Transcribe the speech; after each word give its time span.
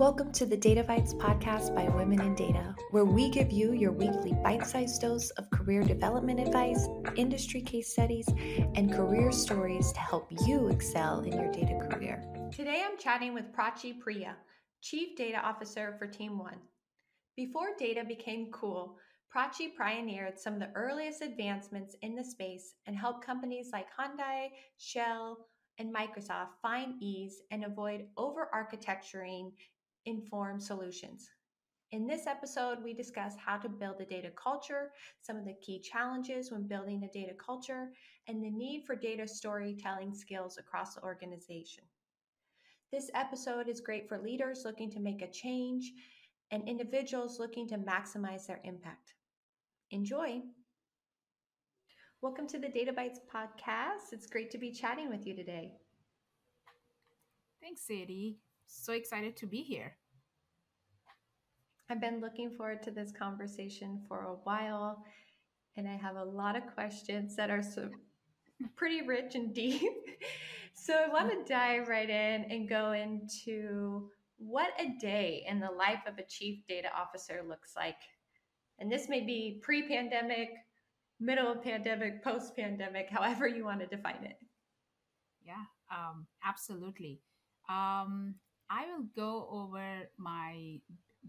Welcome 0.00 0.32
to 0.32 0.46
the 0.46 0.56
Data 0.56 0.82
Bytes 0.82 1.14
podcast 1.14 1.74
by 1.74 1.86
Women 1.86 2.22
in 2.22 2.34
Data, 2.34 2.74
where 2.90 3.04
we 3.04 3.28
give 3.28 3.52
you 3.52 3.74
your 3.74 3.92
weekly 3.92 4.32
bite 4.42 4.66
sized 4.66 5.02
dose 5.02 5.28
of 5.32 5.50
career 5.50 5.82
development 5.82 6.40
advice, 6.40 6.88
industry 7.16 7.60
case 7.60 7.92
studies, 7.92 8.26
and 8.76 8.90
career 8.90 9.30
stories 9.30 9.92
to 9.92 10.00
help 10.00 10.32
you 10.46 10.68
excel 10.68 11.20
in 11.20 11.34
your 11.34 11.52
data 11.52 11.86
career. 11.86 12.24
Today 12.50 12.82
I'm 12.82 12.96
chatting 12.96 13.34
with 13.34 13.52
Prachi 13.52 14.00
Priya, 14.00 14.36
Chief 14.80 15.14
Data 15.18 15.36
Officer 15.36 15.96
for 15.98 16.06
Team 16.06 16.38
One. 16.38 16.60
Before 17.36 17.76
data 17.78 18.02
became 18.02 18.50
cool, 18.52 18.96
Prachi 19.30 19.76
pioneered 19.76 20.38
some 20.38 20.54
of 20.54 20.60
the 20.60 20.72
earliest 20.74 21.20
advancements 21.20 21.94
in 22.00 22.14
the 22.14 22.24
space 22.24 22.72
and 22.86 22.96
helped 22.96 23.22
companies 23.22 23.68
like 23.70 23.88
Hyundai, 23.92 24.48
Shell, 24.78 25.40
and 25.78 25.94
Microsoft 25.94 26.56
find 26.62 26.94
ease 27.02 27.42
and 27.50 27.64
avoid 27.64 28.06
over 28.16 28.48
architecturing 28.54 29.52
informed 30.06 30.62
solutions. 30.62 31.30
In 31.92 32.06
this 32.06 32.26
episode, 32.28 32.78
we 32.84 32.94
discuss 32.94 33.34
how 33.44 33.56
to 33.58 33.68
build 33.68 34.00
a 34.00 34.04
data 34.04 34.30
culture, 34.30 34.92
some 35.22 35.36
of 35.36 35.44
the 35.44 35.56
key 35.60 35.80
challenges 35.80 36.52
when 36.52 36.68
building 36.68 37.02
a 37.02 37.08
data 37.12 37.32
culture, 37.44 37.88
and 38.28 38.42
the 38.42 38.50
need 38.50 38.84
for 38.86 38.94
data 38.94 39.26
storytelling 39.26 40.14
skills 40.14 40.56
across 40.56 40.94
the 40.94 41.02
organization. 41.02 41.82
This 42.92 43.10
episode 43.14 43.68
is 43.68 43.80
great 43.80 44.08
for 44.08 44.18
leaders 44.18 44.62
looking 44.64 44.90
to 44.90 45.00
make 45.00 45.22
a 45.22 45.30
change 45.30 45.92
and 46.52 46.68
individuals 46.68 47.38
looking 47.38 47.68
to 47.68 47.78
maximize 47.78 48.46
their 48.46 48.60
impact. 48.64 49.14
Enjoy. 49.90 50.40
Welcome 52.22 52.46
to 52.48 52.58
the 52.58 52.68
Data 52.68 52.92
Bytes 52.92 53.18
podcast. 53.32 54.12
It's 54.12 54.26
great 54.26 54.50
to 54.50 54.58
be 54.58 54.70
chatting 54.70 55.08
with 55.08 55.26
you 55.26 55.34
today. 55.34 55.72
Thanks, 57.60 57.82
Sadie. 57.86 58.38
So 58.72 58.92
excited 58.92 59.36
to 59.38 59.46
be 59.46 59.62
here. 59.62 59.96
I've 61.90 62.00
been 62.00 62.20
looking 62.20 62.50
forward 62.50 62.82
to 62.84 62.92
this 62.92 63.12
conversation 63.12 64.00
for 64.06 64.20
a 64.20 64.36
while, 64.44 65.04
and 65.76 65.88
I 65.88 65.96
have 65.96 66.16
a 66.16 66.24
lot 66.24 66.56
of 66.56 66.66
questions 66.74 67.34
that 67.36 67.50
are 67.50 67.62
so 67.62 67.90
pretty 68.76 69.02
rich 69.02 69.34
and 69.34 69.52
deep. 69.52 69.82
so 70.74 70.94
I 70.94 71.08
want 71.08 71.30
to 71.30 71.52
dive 71.52 71.88
right 71.88 72.08
in 72.08 72.44
and 72.44 72.68
go 72.68 72.92
into 72.92 74.08
what 74.38 74.70
a 74.78 74.98
day 75.00 75.44
in 75.48 75.60
the 75.60 75.70
life 75.70 76.02
of 76.06 76.16
a 76.18 76.22
chief 76.22 76.60
data 76.68 76.88
officer 76.96 77.42
looks 77.46 77.72
like. 77.76 77.98
And 78.78 78.90
this 78.90 79.08
may 79.08 79.20
be 79.20 79.60
pre 79.62 79.86
pandemic, 79.86 80.50
middle 81.18 81.50
of 81.50 81.62
pandemic, 81.62 82.22
post 82.22 82.56
pandemic, 82.56 83.10
however 83.10 83.46
you 83.48 83.64
want 83.64 83.80
to 83.80 83.86
define 83.86 84.24
it. 84.24 84.38
Yeah, 85.44 85.64
um, 85.90 86.26
absolutely. 86.44 87.20
Um, 87.68 88.36
I 88.70 88.86
will 88.86 89.06
go 89.16 89.48
over 89.50 90.08
my 90.16 90.80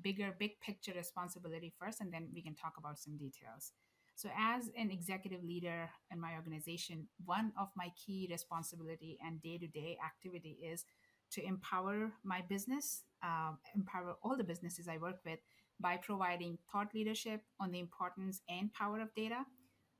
bigger, 0.02 0.34
big 0.39 0.59
picture 0.61 0.94
responsibility 0.95 1.73
first, 1.80 2.00
and 2.00 2.14
then 2.14 2.30
we 2.33 2.42
can 2.42 2.53
talk 2.53 2.75
about 2.78 3.00
some 3.00 3.17
details. 3.17 3.73
So, 4.16 4.30
as 4.38 4.70
an 4.78 4.92
executive 4.92 5.44
leader 5.44 5.89
in 6.11 6.20
my 6.20 6.36
organization, 6.36 7.08
one 7.25 7.52
of 7.59 7.70
my 7.75 7.92
key 8.06 8.28
responsibility 8.30 9.17
and 9.25 9.42
day 9.42 9.58
to 9.58 9.67
day 9.67 9.98
activity 10.06 10.59
is 10.64 10.86
to 11.31 11.44
empower 11.44 12.11
my 12.23 12.42
business, 12.48 13.03
uh, 13.23 13.53
empower 13.76 14.16
all 14.22 14.38
the 14.38 14.44
businesses 14.44 14.88
I 14.88 14.98
work 14.98 15.20
with 15.26 15.39
by 15.80 15.98
providing 15.98 16.59
thought 16.72 16.94
leadership 16.94 17.42
on 17.59 17.72
the 17.72 17.80
importance 17.80 18.42
and 18.48 18.72
power 18.73 19.02
of 19.02 19.14
data, 19.16 19.45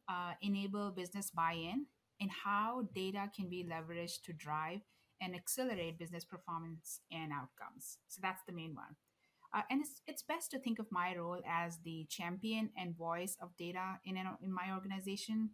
uh, 0.08 0.34
enable 0.42 0.92
business 0.92 1.32
buy 1.32 1.54
in, 1.54 1.88
and 2.20 2.30
how 2.30 2.88
data 2.94 3.32
can 3.36 3.50
be 3.50 3.64
leveraged 3.64 4.22
to 4.26 4.34
drive 4.34 4.82
and 5.22 5.36
accelerate 5.36 6.00
business 6.00 6.26
performance 6.26 7.02
and 7.12 7.32
outcomes. 7.32 8.00
So 8.08 8.20
that's 8.22 8.42
the 8.48 8.54
main 8.54 8.76
one. 8.76 8.96
Uh, 9.54 9.62
and 9.70 9.82
it's, 9.82 10.02
it's 10.08 10.24
best 10.24 10.50
to 10.52 10.60
think 10.60 10.80
of 10.80 10.92
my 10.92 11.16
role 11.16 11.42
as 11.48 11.78
the 11.84 12.06
champion 12.10 12.70
and 12.78 12.98
voice 12.98 13.38
of 13.42 13.56
data 13.58 14.00
in, 14.06 14.18
an, 14.18 14.28
in 14.42 14.52
my 14.52 14.74
organization. 14.74 15.50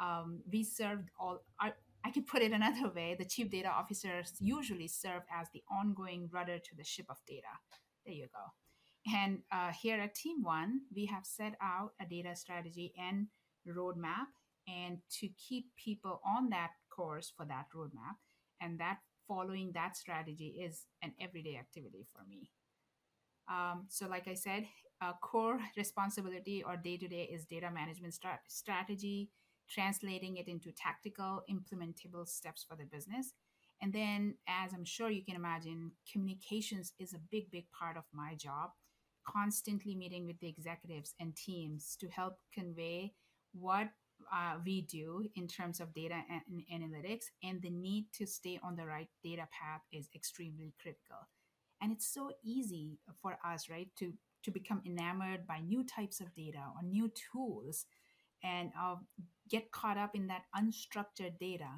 Um, 0.00 0.40
we 0.52 0.64
serve 0.64 1.00
all, 1.18 1.42
I, 1.60 1.72
I 2.04 2.10
can 2.10 2.24
put 2.30 2.42
it 2.42 2.52
another 2.52 2.90
way 2.94 3.16
the 3.18 3.24
chief 3.24 3.50
data 3.50 3.68
officers 3.68 4.34
usually 4.40 4.88
serve 4.88 5.22
as 5.32 5.48
the 5.52 5.62
ongoing 5.70 6.28
rudder 6.32 6.58
to 6.58 6.76
the 6.76 6.84
ship 6.84 7.06
of 7.08 7.16
data. 7.26 7.54
There 8.04 8.14
you 8.14 8.26
go. 8.32 8.52
And 9.12 9.42
uh, 9.52 9.70
here 9.70 10.00
at 10.00 10.16
Team 10.16 10.42
One, 10.42 10.80
we 10.94 11.06
have 11.06 11.24
set 11.24 11.54
out 11.62 11.92
a 12.00 12.06
data 12.06 12.34
strategy 12.34 12.92
and 12.98 13.28
roadmap, 13.68 14.26
and 14.66 14.98
to 15.20 15.28
keep 15.28 15.66
people 15.76 16.20
on 16.26 16.50
that 16.50 16.70
course 16.90 17.32
for 17.36 17.46
that 17.46 17.66
roadmap, 17.74 18.16
and 18.60 18.78
that 18.80 18.98
following 19.28 19.72
that 19.72 19.96
strategy 19.96 20.60
is 20.62 20.86
an 21.02 21.12
everyday 21.20 21.56
activity 21.56 22.06
for 22.12 22.22
me. 22.28 22.50
Um, 23.48 23.86
so, 23.88 24.06
like 24.08 24.28
I 24.28 24.34
said, 24.34 24.66
a 25.00 25.12
core 25.20 25.60
responsibility 25.76 26.62
or 26.62 26.76
day 26.76 26.96
to 26.96 27.08
day 27.08 27.28
is 27.32 27.44
data 27.44 27.70
management 27.70 28.14
strat- 28.14 28.48
strategy, 28.48 29.30
translating 29.68 30.36
it 30.36 30.48
into 30.48 30.72
tactical, 30.72 31.42
implementable 31.50 32.26
steps 32.26 32.64
for 32.68 32.76
the 32.76 32.84
business. 32.84 33.34
And 33.82 33.92
then, 33.92 34.36
as 34.48 34.72
I'm 34.72 34.84
sure 34.84 35.10
you 35.10 35.24
can 35.24 35.36
imagine, 35.36 35.92
communications 36.10 36.92
is 36.98 37.12
a 37.12 37.20
big, 37.30 37.50
big 37.50 37.66
part 37.78 37.96
of 37.96 38.04
my 38.12 38.34
job. 38.34 38.70
Constantly 39.26 39.94
meeting 39.94 40.24
with 40.24 40.38
the 40.40 40.48
executives 40.48 41.14
and 41.20 41.36
teams 41.36 41.96
to 42.00 42.08
help 42.08 42.38
convey 42.54 43.12
what 43.52 43.88
uh, 44.32 44.56
we 44.64 44.82
do 44.82 45.24
in 45.34 45.46
terms 45.46 45.80
of 45.80 45.94
data 45.94 46.20
and 46.30 46.62
analytics 46.72 47.26
and 47.42 47.60
the 47.62 47.70
need 47.70 48.06
to 48.14 48.26
stay 48.26 48.58
on 48.62 48.76
the 48.76 48.86
right 48.86 49.08
data 49.22 49.48
path 49.52 49.82
is 49.92 50.08
extremely 50.14 50.74
critical. 50.80 51.28
And 51.80 51.92
it's 51.92 52.06
so 52.12 52.30
easy 52.44 52.98
for 53.20 53.38
us 53.44 53.68
right 53.70 53.88
to 53.98 54.12
to 54.44 54.50
become 54.52 54.80
enamored 54.86 55.46
by 55.46 55.58
new 55.58 55.82
types 55.84 56.20
of 56.20 56.32
data 56.34 56.62
or 56.76 56.82
new 56.88 57.10
tools 57.32 57.86
and 58.44 58.70
uh, 58.80 58.94
get 59.50 59.72
caught 59.72 59.98
up 59.98 60.14
in 60.14 60.28
that 60.28 60.42
unstructured 60.56 61.36
data. 61.40 61.70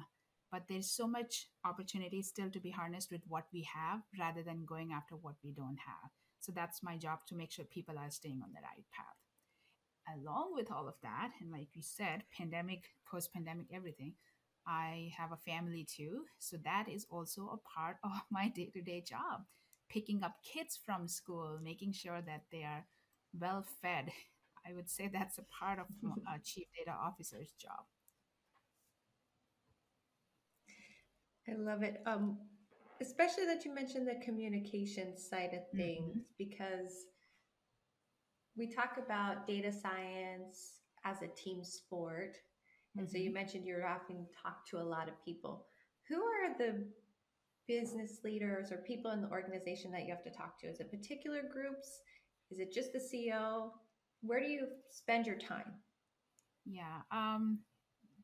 But 0.51 0.63
there's 0.69 0.91
so 0.91 1.07
much 1.07 1.47
opportunity 1.65 2.21
still 2.21 2.49
to 2.51 2.59
be 2.59 2.69
harnessed 2.69 3.11
with 3.11 3.21
what 3.27 3.45
we 3.51 3.67
have 3.73 4.01
rather 4.19 4.43
than 4.43 4.65
going 4.65 4.91
after 4.93 5.15
what 5.15 5.35
we 5.43 5.51
don't 5.51 5.79
have. 5.79 6.11
So 6.39 6.51
that's 6.51 6.83
my 6.83 6.95
job 6.95 7.19
to 7.27 7.35
make 7.35 7.51
sure 7.51 7.65
people 7.65 7.97
are 7.97 8.11
staying 8.11 8.41
on 8.43 8.53
the 8.53 8.61
right 8.61 8.85
path 8.95 9.18
along 10.17 10.53
with 10.55 10.71
all 10.71 10.87
of 10.87 10.95
that, 11.03 11.31
and 11.39 11.51
like 11.51 11.67
we 11.75 11.81
said, 11.81 12.23
pandemic, 12.35 12.85
post 13.09 13.33
pandemic, 13.33 13.67
everything, 13.73 14.13
I 14.65 15.11
have 15.17 15.31
a 15.31 15.37
family 15.37 15.83
too. 15.83 16.23
So 16.37 16.57
that 16.63 16.87
is 16.87 17.05
also 17.09 17.49
a 17.49 17.69
part 17.69 17.97
of 18.03 18.11
my 18.29 18.49
day 18.49 18.69
to 18.73 18.81
day 18.81 19.01
job. 19.01 19.45
Picking 19.89 20.23
up 20.23 20.35
kids 20.43 20.79
from 20.85 21.07
school, 21.07 21.59
making 21.63 21.93
sure 21.93 22.21
that 22.21 22.43
they 22.51 22.63
are 22.63 22.85
well 23.37 23.65
fed. 23.81 24.11
I 24.67 24.73
would 24.73 24.89
say 24.89 25.09
that's 25.11 25.39
a 25.39 25.45
part 25.59 25.79
of 25.79 25.85
a 26.27 26.39
chief 26.43 26.67
data 26.77 26.95
officer's 26.95 27.51
job. 27.59 27.85
I 31.49 31.53
love 31.55 31.81
it. 31.81 32.01
Um, 32.05 32.37
especially 33.01 33.45
that 33.45 33.65
you 33.65 33.73
mentioned 33.73 34.07
the 34.07 34.23
communication 34.23 35.17
side 35.17 35.53
of 35.53 35.61
things 35.75 36.17
mm-hmm. 36.17 36.19
because 36.37 37.05
we 38.59 38.67
talk 38.67 38.97
about 39.03 39.47
data 39.47 39.71
science 39.71 40.73
as 41.05 41.21
a 41.21 41.27
team 41.27 41.63
sport. 41.63 42.37
And 42.97 43.07
mm-hmm. 43.07 43.11
so 43.11 43.17
you 43.17 43.29
mm-hmm. 43.29 43.35
mentioned 43.35 43.65
you're 43.65 43.87
often 43.87 44.27
talk 44.43 44.67
to 44.69 44.77
a 44.77 44.83
lot 44.83 45.07
of 45.07 45.13
people. 45.23 45.65
Who 46.09 46.21
are 46.21 46.57
the 46.57 46.85
business 47.67 48.19
leaders 48.23 48.71
or 48.71 48.77
people 48.77 49.11
in 49.11 49.21
the 49.21 49.29
organization 49.29 49.91
that 49.91 50.03
you 50.03 50.09
have 50.09 50.23
to 50.23 50.31
talk 50.31 50.59
to? 50.59 50.67
Is 50.67 50.81
it 50.81 50.91
particular 50.91 51.41
groups? 51.41 52.01
Is 52.51 52.59
it 52.59 52.73
just 52.73 52.91
the 52.91 52.99
CEO? 52.99 53.69
Where 54.21 54.41
do 54.41 54.47
you 54.47 54.67
spend 54.89 55.25
your 55.25 55.37
time? 55.37 55.71
Yeah, 56.65 57.01
um, 57.11 57.59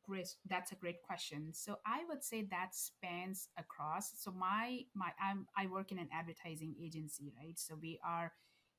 great. 0.06 0.28
That's 0.50 0.72
a 0.72 0.74
great 0.74 1.00
question. 1.02 1.52
So 1.52 1.76
I 1.86 2.02
would 2.08 2.22
say 2.22 2.46
that 2.50 2.74
spans 2.74 3.48
across. 3.56 4.12
So 4.16 4.32
my 4.32 4.80
my 4.94 5.10
I'm 5.22 5.46
I 5.56 5.66
work 5.66 5.92
in 5.92 5.98
an 5.98 6.08
advertising 6.12 6.74
agency, 6.82 7.32
right? 7.40 7.58
So 7.58 7.76
we 7.80 7.98
are 8.04 8.32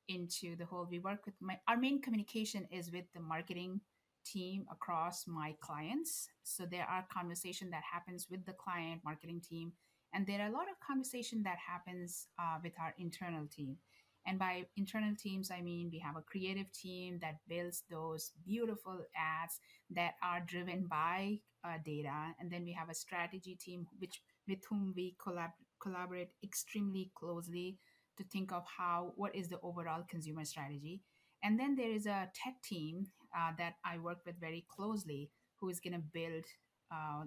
into 0.09 0.55
the 0.55 0.65
whole 0.65 0.87
we 0.89 0.99
work 0.99 1.25
with 1.25 1.35
my 1.41 1.59
our 1.67 1.77
main 1.77 2.01
communication 2.01 2.67
is 2.71 2.91
with 2.91 3.05
the 3.13 3.19
marketing 3.19 3.81
team 4.25 4.65
across 4.71 5.25
my 5.27 5.55
clients. 5.61 6.27
So 6.43 6.65
there 6.65 6.85
are 6.89 7.05
conversation 7.11 7.69
that 7.71 7.83
happens 7.89 8.27
with 8.29 8.45
the 8.45 8.53
client 8.53 9.01
marketing 9.05 9.41
team 9.47 9.71
and 10.13 10.25
there 10.27 10.41
are 10.41 10.47
a 10.49 10.51
lot 10.51 10.69
of 10.69 10.79
conversation 10.85 11.43
that 11.43 11.57
happens 11.57 12.27
uh, 12.39 12.57
with 12.63 12.73
our 12.79 12.93
internal 12.97 13.47
team. 13.47 13.77
And 14.25 14.37
by 14.37 14.65
internal 14.75 15.15
teams 15.15 15.49
i 15.51 15.61
mean 15.61 15.89
we 15.91 15.99
have 15.99 16.17
a 16.17 16.21
creative 16.21 16.69
team 16.73 17.19
that 17.21 17.37
builds 17.47 17.83
those 17.89 18.31
beautiful 18.45 18.99
ads 19.15 19.59
that 19.91 20.15
are 20.21 20.41
driven 20.45 20.85
by 20.87 21.39
uh, 21.63 21.77
data. 21.85 22.33
And 22.39 22.51
then 22.51 22.63
we 22.65 22.73
have 22.73 22.89
a 22.89 22.93
strategy 22.93 23.55
team 23.55 23.87
which 23.99 24.21
with 24.47 24.59
whom 24.69 24.93
we 24.95 25.15
collab- 25.25 25.63
collaborate 25.81 26.31
extremely 26.43 27.11
closely 27.15 27.77
to 28.17 28.23
think 28.25 28.51
of 28.51 28.63
how 28.77 29.13
what 29.15 29.35
is 29.35 29.49
the 29.49 29.59
overall 29.61 30.03
consumer 30.09 30.45
strategy 30.45 31.01
and 31.43 31.59
then 31.59 31.75
there 31.75 31.91
is 31.91 32.05
a 32.05 32.29
tech 32.33 32.61
team 32.63 33.07
uh, 33.37 33.51
that 33.57 33.75
i 33.85 33.97
work 33.97 34.19
with 34.25 34.39
very 34.39 34.65
closely 34.69 35.29
who 35.59 35.69
is 35.69 35.79
going 35.79 35.93
to 35.93 35.99
build 35.99 36.45
uh, 36.91 37.23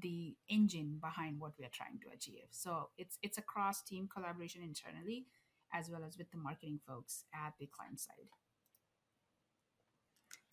the 0.00 0.34
engine 0.48 0.98
behind 1.00 1.38
what 1.38 1.52
we 1.58 1.64
are 1.64 1.72
trying 1.72 1.98
to 2.00 2.08
achieve 2.14 2.48
so 2.50 2.88
it's 2.96 3.18
it's 3.22 3.38
a 3.38 3.42
cross 3.42 3.82
team 3.82 4.08
collaboration 4.12 4.62
internally 4.62 5.26
as 5.74 5.90
well 5.90 6.02
as 6.06 6.18
with 6.18 6.30
the 6.30 6.38
marketing 6.38 6.78
folks 6.86 7.24
at 7.34 7.54
the 7.58 7.66
client 7.66 7.98
side. 8.00 8.28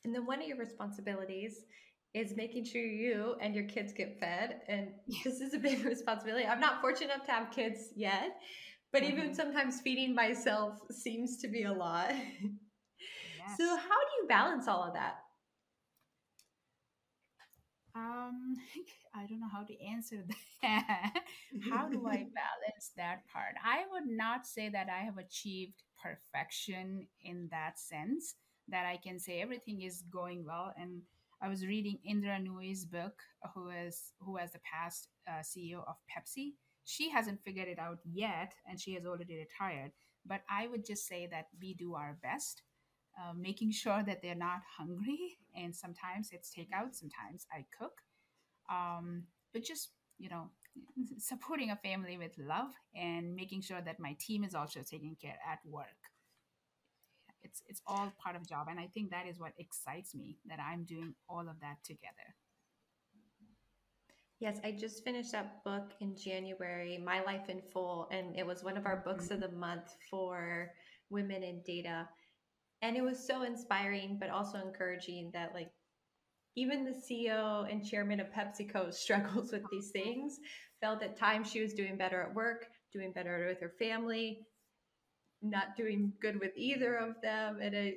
And 0.03 0.15
then 0.15 0.25
one 0.25 0.41
of 0.41 0.47
your 0.47 0.57
responsibilities 0.57 1.65
is 2.13 2.35
making 2.35 2.65
sure 2.65 2.81
you 2.81 3.35
and 3.41 3.53
your 3.53 3.65
kids 3.65 3.93
get 3.93 4.19
fed. 4.19 4.61
And 4.67 4.89
this 5.23 5.41
is 5.41 5.53
a 5.53 5.59
big 5.59 5.83
responsibility. 5.85 6.45
I'm 6.45 6.59
not 6.59 6.81
fortunate 6.81 7.13
enough 7.13 7.25
to 7.25 7.31
have 7.31 7.51
kids 7.51 7.89
yet, 7.95 8.37
but 8.91 9.03
mm-hmm. 9.03 9.19
even 9.19 9.33
sometimes 9.33 9.81
feeding 9.81 10.13
myself 10.15 10.79
seems 10.91 11.37
to 11.37 11.47
be 11.47 11.63
a 11.63 11.73
lot. 11.73 12.11
Yes. 13.39 13.57
So, 13.57 13.63
how 13.63 13.77
do 13.77 14.21
you 14.21 14.27
balance 14.27 14.67
all 14.67 14.83
of 14.83 14.93
that? 14.95 15.19
Um, 17.95 18.55
I 19.15 19.25
don't 19.25 19.39
know 19.39 19.49
how 19.51 19.63
to 19.63 19.85
answer 19.85 20.23
that. 20.61 21.13
how 21.71 21.87
do 21.87 22.05
I 22.07 22.27
balance 22.35 22.91
that 22.97 23.23
part? 23.31 23.55
I 23.63 23.83
would 23.91 24.07
not 24.07 24.45
say 24.45 24.69
that 24.69 24.87
I 24.89 25.03
have 25.03 25.17
achieved 25.17 25.83
perfection 26.01 27.07
in 27.23 27.47
that 27.51 27.79
sense 27.79 28.35
that 28.67 28.85
I 28.85 28.97
can 28.97 29.19
say 29.19 29.41
everything 29.41 29.81
is 29.81 30.03
going 30.11 30.45
well. 30.45 30.73
And 30.77 31.01
I 31.41 31.49
was 31.49 31.65
reading 31.65 31.99
Indra 32.05 32.39
Nooyi's 32.39 32.85
book, 32.85 33.13
who 33.55 33.69
is 33.69 34.13
who 34.19 34.33
was 34.33 34.51
the 34.51 34.59
past 34.59 35.07
uh, 35.27 35.41
CEO 35.41 35.79
of 35.87 35.95
Pepsi. 36.09 36.53
She 36.89 37.09
hasn't 37.11 37.43
figured 37.43 37.67
it 37.67 37.77
out 37.79 37.99
yet, 38.03 38.53
and 38.67 38.79
she 38.79 38.95
has 38.95 39.05
already 39.05 39.37
retired. 39.37 39.91
But 40.25 40.41
I 40.49 40.67
would 40.67 40.85
just 40.85 41.07
say 41.07 41.27
that 41.27 41.47
we 41.61 41.75
do 41.75 41.93
our 41.93 42.17
best, 42.23 42.63
uh, 43.17 43.33
making 43.33 43.71
sure 43.71 44.03
that 44.05 44.21
they're 44.21 44.33
not 44.35 44.61
hungry. 44.77 45.37
And 45.55 45.75
sometimes 45.75 46.29
it's 46.31 46.51
takeout, 46.51 46.95
sometimes 46.95 47.45
I 47.53 47.65
cook. 47.77 48.01
Um, 48.69 49.25
but 49.53 49.63
just 49.63 49.89
you 50.17 50.29
know, 50.29 50.49
supporting 51.17 51.71
a 51.71 51.75
family 51.75 52.17
with 52.17 52.37
love 52.37 52.71
and 52.95 53.35
making 53.35 53.61
sure 53.61 53.81
that 53.81 53.99
my 53.99 54.15
team 54.19 54.43
is 54.43 54.55
also 54.55 54.81
taken 54.81 55.15
care 55.21 55.37
at 55.49 55.59
work 55.65 56.09
it's 57.41 57.63
it's 57.67 57.81
all 57.87 58.11
part 58.21 58.35
of 58.35 58.47
job 58.47 58.67
and 58.69 58.79
i 58.79 58.87
think 58.93 59.11
that 59.11 59.27
is 59.27 59.39
what 59.39 59.53
excites 59.57 60.13
me 60.13 60.37
that 60.45 60.59
i'm 60.59 60.83
doing 60.83 61.13
all 61.29 61.47
of 61.47 61.59
that 61.61 61.77
together 61.83 62.35
yes 64.39 64.59
i 64.63 64.71
just 64.71 65.03
finished 65.03 65.31
that 65.31 65.63
book 65.63 65.91
in 66.01 66.15
january 66.15 66.97
my 67.03 67.21
life 67.23 67.49
in 67.49 67.61
full 67.73 68.07
and 68.11 68.35
it 68.37 68.45
was 68.45 68.63
one 68.63 68.77
of 68.77 68.85
our 68.85 69.01
books 69.05 69.25
mm-hmm. 69.25 69.35
of 69.35 69.41
the 69.41 69.57
month 69.57 69.95
for 70.09 70.71
women 71.09 71.43
in 71.43 71.61
data 71.65 72.07
and 72.81 72.95
it 72.95 73.03
was 73.03 73.25
so 73.25 73.43
inspiring 73.43 74.17
but 74.19 74.29
also 74.29 74.57
encouraging 74.59 75.29
that 75.33 75.53
like 75.53 75.71
even 76.55 76.83
the 76.83 76.91
ceo 76.91 77.71
and 77.71 77.85
chairman 77.85 78.19
of 78.19 78.31
pepsico 78.31 78.89
struggles 78.93 79.51
with 79.51 79.63
these 79.71 79.91
things 79.91 80.39
felt 80.81 81.03
at 81.03 81.17
times 81.17 81.51
she 81.51 81.61
was 81.61 81.73
doing 81.73 81.97
better 81.97 82.21
at 82.21 82.33
work 82.33 82.65
doing 82.93 83.11
better 83.11 83.45
with 83.47 83.59
her 83.59 83.73
family 83.77 84.39
not 85.41 85.75
doing 85.77 86.11
good 86.21 86.39
with 86.39 86.51
either 86.55 86.95
of 86.95 87.15
them 87.21 87.59
and 87.61 87.75
I 87.75 87.93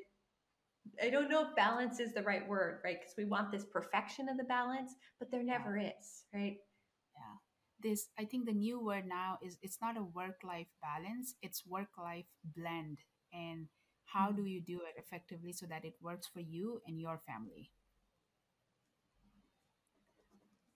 I 1.02 1.10
don't 1.10 1.30
know 1.30 1.48
if 1.48 1.56
balance 1.56 2.00
is 2.00 2.12
the 2.12 2.22
right 2.22 2.46
word, 2.48 2.80
right? 2.84 2.98
Because 3.00 3.14
we 3.16 3.24
want 3.24 3.50
this 3.50 3.64
perfection 3.64 4.28
of 4.28 4.36
the 4.36 4.44
balance, 4.44 4.94
but 5.18 5.30
there 5.30 5.42
never 5.42 5.76
yeah. 5.76 5.90
is, 5.90 6.24
right? 6.34 6.56
Yeah. 7.14 7.36
This 7.82 8.08
I 8.18 8.24
think 8.24 8.46
the 8.46 8.52
new 8.52 8.80
word 8.84 9.06
now 9.06 9.38
is 9.42 9.58
it's 9.62 9.78
not 9.80 9.96
a 9.96 10.02
work-life 10.04 10.68
balance, 10.82 11.34
it's 11.42 11.66
work-life 11.66 12.26
blend. 12.56 12.98
And 13.32 13.68
how 14.04 14.30
do 14.32 14.44
you 14.44 14.60
do 14.60 14.80
it 14.80 14.98
effectively 14.98 15.52
so 15.52 15.66
that 15.66 15.84
it 15.84 15.94
works 16.02 16.28
for 16.32 16.40
you 16.40 16.80
and 16.86 17.00
your 17.00 17.18
family? 17.18 17.70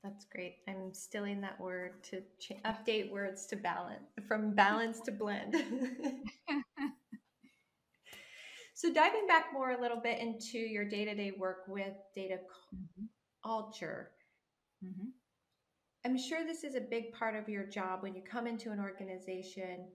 That's 0.03 0.25
great. 0.27 0.59
I'm 0.69 0.95
stealing 0.95 1.41
that 1.41 1.61
word 1.61 2.05
to 2.05 2.21
ch- 2.39 2.63
update 2.65 3.11
words 3.11 3.47
to 3.47 3.57
balance, 3.57 4.05
from 4.29 4.55
balance 4.55 5.01
to 5.01 5.11
blend. 5.13 5.57
so, 8.77 8.93
diving 8.93 9.27
back 9.27 9.55
more 9.55 9.71
a 9.71 9.81
little 9.81 10.03
bit 10.03 10.21
into 10.21 10.59
your 10.59 10.85
day 10.85 11.07
to 11.07 11.15
day 11.15 11.33
work 11.39 11.61
with 11.67 11.95
data 12.15 12.37
mm-hmm. 12.75 13.07
culture, 13.43 14.11
mm-hmm. 14.85 15.09
I'm 16.05 16.19
sure 16.19 16.45
this 16.45 16.63
is 16.63 16.75
a 16.75 16.83
big 16.83 17.11
part 17.15 17.37
of 17.37 17.49
your 17.49 17.65
job 17.65 18.03
when 18.03 18.15
you 18.15 18.21
come 18.31 18.47
into 18.47 18.73
an 18.73 18.79
organization, 18.79 19.89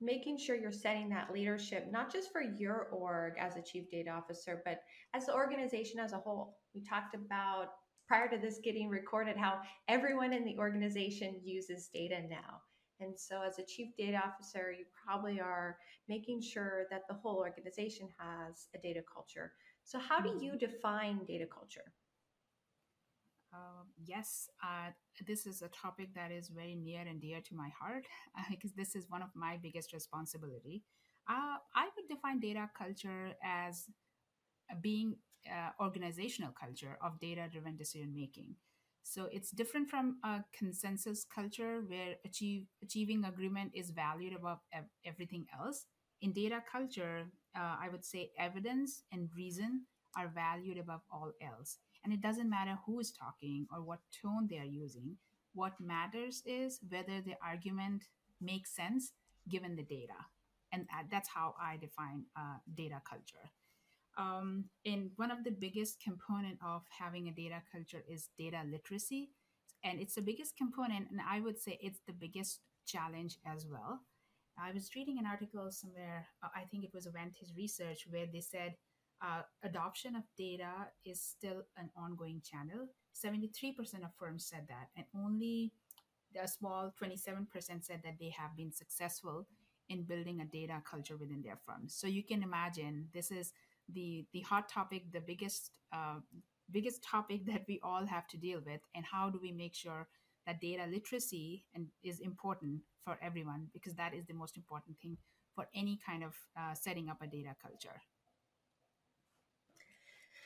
making 0.00 0.38
sure 0.38 0.54
you're 0.54 0.70
setting 0.70 1.08
that 1.08 1.32
leadership, 1.32 1.88
not 1.90 2.12
just 2.12 2.30
for 2.30 2.40
your 2.40 2.90
org 2.92 3.32
as 3.40 3.56
a 3.56 3.62
chief 3.62 3.90
data 3.90 4.10
officer, 4.10 4.62
but 4.64 4.82
as 5.14 5.26
the 5.26 5.34
organization 5.34 5.98
as 5.98 6.12
a 6.12 6.18
whole. 6.18 6.58
We 6.76 6.84
talked 6.84 7.16
about 7.16 7.70
prior 8.06 8.28
to 8.28 8.38
this 8.38 8.60
getting 8.62 8.88
recorded 8.88 9.36
how 9.36 9.58
everyone 9.88 10.32
in 10.32 10.44
the 10.44 10.56
organization 10.58 11.40
uses 11.42 11.90
data 11.92 12.20
now. 12.30 12.60
And 13.00 13.18
so, 13.18 13.42
as 13.42 13.58
a 13.58 13.64
chief 13.64 13.96
data 13.96 14.20
officer, 14.24 14.72
you 14.76 14.84
probably 15.04 15.40
are 15.40 15.78
making 16.08 16.42
sure 16.42 16.86
that 16.90 17.02
the 17.08 17.14
whole 17.14 17.36
organization 17.36 18.08
has 18.18 18.66
a 18.74 18.78
data 18.78 19.02
culture. 19.12 19.52
So, 19.84 19.98
how 19.98 20.20
do 20.20 20.30
you 20.40 20.52
mm-hmm. 20.52 20.58
define 20.58 21.24
data 21.26 21.46
culture? 21.46 21.92
Uh, 23.52 23.84
yes, 24.04 24.50
uh, 24.62 24.90
this 25.26 25.46
is 25.46 25.62
a 25.62 25.68
topic 25.68 26.14
that 26.14 26.30
is 26.30 26.48
very 26.48 26.74
near 26.74 27.00
and 27.00 27.20
dear 27.20 27.40
to 27.40 27.54
my 27.54 27.70
heart 27.80 28.04
uh, 28.36 28.42
because 28.50 28.72
this 28.72 28.94
is 28.94 29.06
one 29.08 29.22
of 29.22 29.30
my 29.34 29.58
biggest 29.62 29.92
responsibility. 29.92 30.82
Uh, 31.28 31.56
I 31.74 31.88
would 31.96 32.08
define 32.08 32.40
data 32.40 32.68
culture 32.76 33.32
as 33.44 33.86
being 34.82 35.16
uh, 35.46 35.70
organizational 35.80 36.52
culture 36.58 36.98
of 37.02 37.20
data 37.20 37.48
driven 37.50 37.76
decision 37.76 38.14
making. 38.14 38.56
So 39.08 39.28
it's 39.32 39.50
different 39.50 39.88
from 39.88 40.18
a 40.22 40.44
consensus 40.52 41.24
culture 41.24 41.80
where 41.86 42.16
achieve, 42.26 42.66
achieving 42.82 43.24
agreement 43.24 43.72
is 43.74 43.90
valued 43.90 44.34
above 44.34 44.58
ev- 44.72 44.84
everything 45.04 45.46
else. 45.58 45.86
In 46.20 46.32
data 46.32 46.62
culture, 46.70 47.26
uh, 47.56 47.76
I 47.80 47.88
would 47.90 48.04
say 48.04 48.32
evidence 48.38 49.02
and 49.10 49.30
reason 49.34 49.86
are 50.14 50.28
valued 50.28 50.76
above 50.78 51.00
all 51.10 51.32
else. 51.40 51.78
And 52.04 52.12
it 52.12 52.20
doesn't 52.20 52.50
matter 52.50 52.78
who 52.84 53.00
is 53.00 53.10
talking 53.12 53.66
or 53.72 53.82
what 53.82 54.00
tone 54.22 54.46
they 54.48 54.58
are 54.58 54.64
using. 54.84 55.16
What 55.54 55.80
matters 55.80 56.42
is 56.44 56.78
whether 56.88 57.20
the 57.22 57.36
argument 57.42 58.04
makes 58.40 58.76
sense 58.76 59.12
given 59.48 59.74
the 59.74 59.82
data. 59.84 60.20
And 60.70 60.86
that's 61.10 61.30
how 61.30 61.54
I 61.58 61.78
define 61.78 62.24
uh, 62.36 62.58
data 62.74 63.00
culture. 63.08 63.50
Um, 64.18 64.64
and 64.84 65.10
one 65.16 65.30
of 65.30 65.44
the 65.44 65.52
biggest 65.52 66.02
component 66.02 66.58
of 66.64 66.82
having 66.90 67.28
a 67.28 67.32
data 67.32 67.62
culture 67.70 68.02
is 68.08 68.30
data 68.36 68.62
literacy, 68.68 69.30
and 69.84 70.00
it's 70.00 70.16
the 70.16 70.22
biggest 70.22 70.56
component, 70.56 71.10
and 71.10 71.20
I 71.26 71.40
would 71.40 71.58
say 71.58 71.78
it's 71.80 72.00
the 72.06 72.12
biggest 72.12 72.60
challenge 72.84 73.38
as 73.46 73.64
well. 73.70 74.00
I 74.58 74.72
was 74.72 74.90
reading 74.96 75.18
an 75.20 75.26
article 75.26 75.70
somewhere, 75.70 76.26
uh, 76.42 76.48
I 76.54 76.64
think 76.64 76.84
it 76.84 76.92
was 76.92 77.06
Avantis 77.06 77.56
Research, 77.56 78.06
where 78.10 78.26
they 78.26 78.40
said 78.40 78.74
uh, 79.22 79.42
adoption 79.62 80.16
of 80.16 80.24
data 80.36 80.88
is 81.04 81.20
still 81.22 81.62
an 81.76 81.90
ongoing 81.96 82.42
channel. 82.42 82.88
73% 83.14 84.04
of 84.04 84.10
firms 84.18 84.46
said 84.46 84.66
that, 84.68 84.88
and 84.96 85.06
only 85.24 85.72
a 86.40 86.48
small 86.48 86.92
27% 87.00 87.46
said 87.84 88.00
that 88.04 88.16
they 88.20 88.30
have 88.36 88.56
been 88.56 88.72
successful 88.72 89.46
in 89.88 90.02
building 90.02 90.40
a 90.40 90.44
data 90.44 90.82
culture 90.88 91.16
within 91.16 91.42
their 91.42 91.58
firms. 91.64 91.94
So 91.94 92.06
you 92.06 92.22
can 92.22 92.42
imagine 92.42 93.08
this 93.14 93.30
is 93.30 93.52
the 93.92 94.26
the 94.32 94.40
hot 94.40 94.68
topic, 94.68 95.12
the 95.12 95.20
biggest 95.20 95.70
uh, 95.92 96.20
biggest 96.70 97.02
topic 97.02 97.46
that 97.50 97.64
we 97.68 97.80
all 97.82 98.06
have 98.06 98.26
to 98.28 98.36
deal 98.36 98.60
with, 98.64 98.80
and 98.94 99.04
how 99.04 99.30
do 99.30 99.38
we 99.40 99.52
make 99.52 99.74
sure 99.74 100.08
that 100.46 100.60
data 100.60 100.84
literacy 100.90 101.64
and 101.74 101.88
is 102.02 102.20
important 102.20 102.80
for 103.04 103.18
everyone 103.22 103.68
because 103.72 103.94
that 103.94 104.14
is 104.14 104.24
the 104.26 104.34
most 104.34 104.56
important 104.56 104.96
thing 104.98 105.16
for 105.54 105.68
any 105.74 105.98
kind 106.06 106.22
of 106.24 106.34
uh, 106.58 106.72
setting 106.72 107.08
up 107.08 107.20
a 107.20 107.26
data 107.26 107.54
culture. 107.60 108.00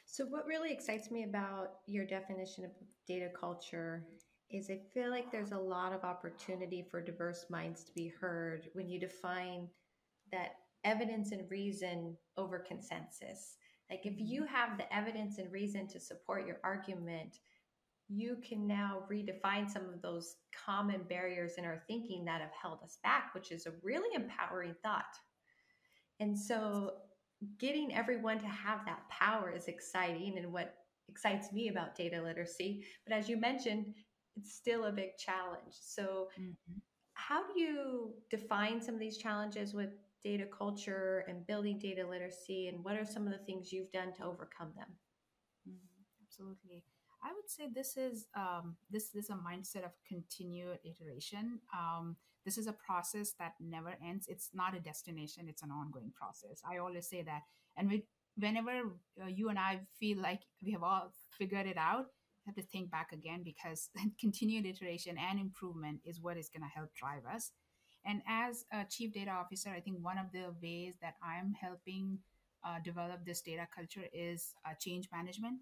So, 0.06 0.26
what 0.26 0.46
really 0.46 0.72
excites 0.72 1.11
me 1.11 1.25
about 1.25 1.78
your 1.87 2.04
definition 2.04 2.64
of 2.64 2.70
data 3.06 3.28
culture 3.38 4.04
is 4.50 4.68
I 4.68 4.80
feel 4.92 5.11
like 5.11 5.32
there's 5.32 5.52
a 5.52 5.58
lot 5.58 5.92
of 5.92 6.04
opportunity 6.04 6.87
for 6.90 7.00
diverse 7.00 7.46
minds 7.49 7.84
to 7.84 7.94
be 7.94 8.08
heard 8.08 8.68
when 8.75 8.88
you 8.88 9.00
define 9.00 9.68
that 10.30 10.56
evidence 10.85 11.33
and 11.33 11.51
reason 11.51 12.17
over 12.37 12.59
consensus. 12.59 13.57
Like 13.91 14.07
if 14.07 14.15
you 14.17 14.43
mm-hmm. 14.43 14.55
have 14.55 14.79
the 14.79 14.95
evidence 14.95 15.39
and 15.39 15.53
reason 15.53 15.87
to 15.89 16.01
support 16.01 16.47
your 16.47 16.59
argument, 16.65 17.39
you 18.09 18.37
can 18.47 18.67
now 18.67 19.05
redefine 19.11 19.71
some 19.71 19.89
of 19.89 20.03
those 20.03 20.37
common 20.67 21.03
barriers 21.09 21.55
in 21.57 21.65
our 21.65 21.83
thinking 21.87 22.25
that 22.25 22.41
have 22.41 22.51
held 22.61 22.79
us 22.83 22.99
back, 23.03 23.35
which 23.35 23.53
is 23.53 23.67
a 23.67 23.73
really 23.83 24.15
empowering 24.15 24.75
thought. 24.83 25.05
And 26.21 26.39
so 26.39 26.95
getting 27.59 27.95
everyone 27.95 28.39
to 28.39 28.47
have 28.47 28.81
that 28.87 29.09
power 29.09 29.51
is 29.51 29.67
exciting 29.67 30.39
and 30.39 30.53
what 30.53 30.75
excites 31.09 31.53
me 31.53 31.69
about 31.69 31.97
data 31.97 32.21
literacy. 32.23 32.85
But 33.07 33.17
as 33.17 33.29
you 33.29 33.37
mentioned, 33.37 33.95
it's 34.37 34.55
still 34.55 34.85
a 34.85 34.93
big 34.93 35.17
challenge. 35.19 35.75
So, 35.81 36.29
mm-hmm. 36.39 36.79
how 37.15 37.47
do 37.47 37.61
you 37.61 38.15
define 38.31 38.81
some 38.81 38.95
of 38.95 39.01
these 39.01 39.19
challenges 39.19 39.75
with 39.75 39.91
data 40.25 40.45
culture 40.47 41.25
and 41.29 41.47
building 41.47 41.79
data 41.79 42.07
literacy 42.09 42.69
and 42.69 42.85
what 42.85 42.97
are 42.97 43.05
some 43.05 43.26
of 43.26 43.33
the 43.33 43.45
things 43.45 43.73
you've 43.73 43.93
done 43.93 44.12
to 44.14 44.25
overcome 44.25 44.73
them? 44.76 44.88
Mm-hmm. 45.69 46.25
absolutely. 46.25 46.85
I 47.25 47.33
would 47.33 47.49
say 47.49 47.69
this 47.73 47.97
is 47.97 48.26
um, 48.37 48.76
this, 48.91 49.11
this 49.11 49.26
is 49.26 49.31
a 49.31 49.35
mindset 49.35 49.85
of 49.85 49.93
continued 50.09 50.79
iteration. 50.85 51.61
Um, 51.73 52.17
this 52.45 52.59
is 52.59 52.67
a 52.67 52.73
process 52.73 53.35
that 53.38 53.52
never 53.61 53.95
ends. 54.05 54.26
It's 54.29 54.50
not 54.52 54.76
a 54.76 54.81
destination. 54.81 55.47
It's 55.49 55.62
an 55.62 55.71
ongoing 55.71 56.12
process. 56.17 56.61
I 56.69 56.79
always 56.79 57.09
say 57.09 57.23
that. 57.23 57.43
And 57.76 57.88
we, 57.88 58.05
whenever 58.37 58.71
uh, 59.23 59.26
you 59.26 59.49
and 59.49 59.59
i 59.59 59.81
feel 59.99 60.19
like 60.19 60.41
we 60.62 60.73
have 60.73 60.83
all 60.83 61.12
figured 61.38 61.67
it 61.67 61.76
out 61.76 62.07
have 62.47 62.55
to 62.55 62.62
think 62.62 62.91
back 62.91 63.12
again 63.12 63.43
because 63.45 63.91
continued 64.21 64.67
iteration 64.67 65.17
and 65.19 65.38
improvement 65.38 66.00
is 66.05 66.21
what 66.21 66.37
is 66.37 66.49
going 66.49 66.62
to 66.62 66.75
help 66.75 66.93
drive 66.95 67.23
us 67.33 67.52
and 68.04 68.23
as 68.28 68.64
a 68.73 68.85
chief 68.85 69.12
data 69.12 69.30
officer 69.30 69.71
i 69.71 69.80
think 69.80 69.99
one 70.02 70.18
of 70.18 70.26
the 70.32 70.54
ways 70.62 70.94
that 71.00 71.14
i'm 71.23 71.52
helping 71.52 72.18
uh, 72.64 72.78
develop 72.85 73.25
this 73.25 73.40
data 73.40 73.66
culture 73.75 74.06
is 74.12 74.54
uh, 74.64 74.75
change 74.78 75.09
management. 75.12 75.59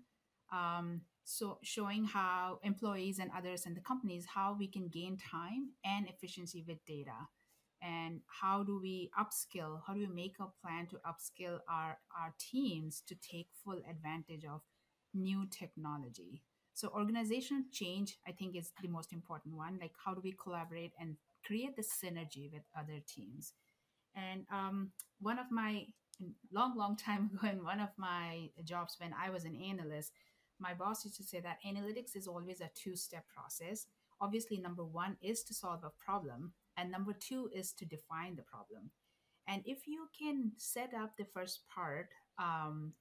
Um, 0.53 1.03
so 1.25 1.59
showing 1.63 2.05
how 2.05 2.59
employees 2.63 3.19
and 3.19 3.31
others 3.37 3.67
in 3.67 3.75
the 3.75 3.81
companies 3.81 4.27
how 4.35 4.57
we 4.59 4.67
can 4.67 4.89
gain 4.89 5.17
time 5.17 5.71
and 5.85 6.09
efficiency 6.09 6.65
with 6.67 6.85
data. 6.87 7.29
And 7.83 8.21
how 8.27 8.63
do 8.63 8.79
we 8.81 9.11
upskill? 9.19 9.81
How 9.87 9.95
do 9.95 10.01
we 10.01 10.07
make 10.07 10.37
a 10.39 10.49
plan 10.61 10.87
to 10.89 10.97
upskill 10.97 11.61
our 11.69 11.99
our 12.15 12.35
teams 12.39 13.03
to 13.07 13.15
take 13.15 13.49
full 13.65 13.81
advantage 13.89 14.45
of 14.45 14.61
new 15.15 15.47
technology 15.51 16.43
so 16.75 16.89
organizational 16.89 17.63
change 17.73 18.19
i 18.27 18.33
think 18.33 18.57
is 18.57 18.73
the 18.83 18.89
most 18.89 19.13
important 19.13 19.57
one 19.57 19.79
like 19.81 19.93
how 20.05 20.15
do 20.15 20.21
we 20.23 20.33
collaborate 20.43 20.93
and 20.99 21.17
create 21.45 21.77
the 21.77 21.83
synergy 21.83 22.53
with 22.53 22.63
other 22.79 23.01
teams 23.07 23.53
and 24.15 24.45
um, 24.51 24.91
one 25.21 25.39
of 25.39 25.51
my 25.51 25.87
long 26.53 26.77
long 26.77 26.97
time 26.97 27.31
ago 27.35 27.49
in 27.49 27.65
one 27.65 27.81
of 27.81 27.91
my 27.97 28.49
jobs 28.65 28.97
when 28.99 29.15
i 29.21 29.31
was 29.31 29.45
an 29.45 29.57
analyst 29.57 30.13
my 30.61 30.75
boss 30.75 31.05
used 31.05 31.17
to 31.17 31.25
say 31.25 31.41
that 31.41 31.59
analytics 31.67 32.15
is 32.15 32.29
always 32.29 32.61
a 32.61 32.71
two 32.75 32.95
step 32.95 33.25
process. 33.35 33.87
Obviously, 34.21 34.59
number 34.59 34.85
one 34.85 35.17
is 35.23 35.43
to 35.45 35.55
solve 35.55 35.83
a 35.83 36.05
problem, 36.05 36.53
and 36.77 36.91
number 36.91 37.15
two 37.15 37.51
is 37.55 37.73
to 37.73 37.87
define 37.87 38.37
the 38.37 38.43
problem. 38.43 38.91
And 39.49 39.63
if 39.65 39.89
you 39.89 40.07
can 40.17 40.53
set 40.59 40.93
up 40.95 41.17
the 41.17 41.25
first 41.25 41.61
part, 41.75 42.11
um, 42.39 42.93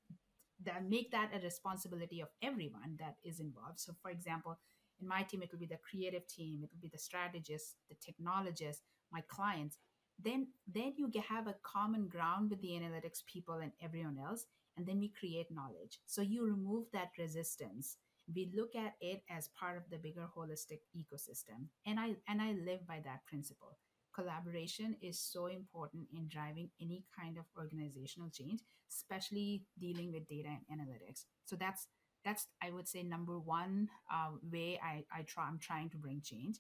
that 0.64 0.88
make 0.88 1.12
that 1.12 1.32
a 1.34 1.40
responsibility 1.40 2.22
of 2.22 2.30
everyone 2.42 2.98
that 3.00 3.16
is 3.24 3.40
involved. 3.40 3.80
So, 3.80 3.94
for 4.02 4.12
example, 4.12 4.60
in 5.02 5.08
my 5.08 5.24
team, 5.24 5.42
it 5.42 5.52
will 5.52 5.60
be 5.60 5.66
the 5.66 5.80
creative 5.90 6.28
team, 6.28 6.64
it 6.64 6.70
will 6.74 6.82
be 6.82 6.90
the 6.92 6.98
strategist, 6.98 7.76
the 7.90 7.96
technologist, 7.96 8.80
my 9.12 9.22
clients. 9.28 9.78
Then, 10.22 10.48
then 10.68 10.94
you 10.98 11.10
have 11.30 11.48
a 11.48 11.56
common 11.64 12.08
ground 12.10 12.50
with 12.50 12.62
the 12.62 12.72
analytics 12.72 13.26
people 13.26 13.56
and 13.56 13.72
everyone 13.82 14.18
else, 14.20 14.46
and 14.76 14.86
then 14.86 15.00
we 15.00 15.14
create 15.18 15.48
knowledge. 15.50 16.00
So 16.06 16.22
you 16.22 16.46
remove 16.46 16.88
that 16.92 17.12
resistance. 17.18 17.98
We 18.34 18.52
look 18.56 18.76
at 18.76 18.96
it 19.00 19.24
as 19.30 19.50
part 19.60 19.78
of 19.78 19.84
the 19.90 19.98
bigger 19.98 20.28
holistic 20.38 20.82
ecosystem. 20.96 21.68
And 21.86 22.00
I 22.00 22.16
and 22.28 22.42
I 22.42 22.52
live 22.52 22.86
by 22.86 23.02
that 23.06 23.26
principle. 23.26 23.78
Collaboration 24.14 24.96
is 25.02 25.20
so 25.20 25.48
important 25.48 26.08
in 26.14 26.28
driving 26.28 26.70
any 26.82 27.04
kind 27.18 27.38
of 27.38 27.46
organizational 27.58 28.30
change, 28.30 28.62
especially 28.90 29.64
dealing 29.80 30.12
with 30.12 30.28
data 30.28 30.50
and 30.50 30.80
analytics. 30.80 31.26
So 31.46 31.56
that's 31.56 31.88
that's 32.26 32.48
I 32.62 32.72
would 32.72 32.88
say 32.88 33.04
number 33.04 33.40
one 33.40 33.90
uh, 34.12 34.32
way 34.52 34.80
I, 34.84 35.06
I 35.16 35.22
try 35.24 35.46
I'm 35.48 35.60
trying 35.60 35.90
to 35.92 35.98
bring 35.98 36.22
change. 36.24 36.58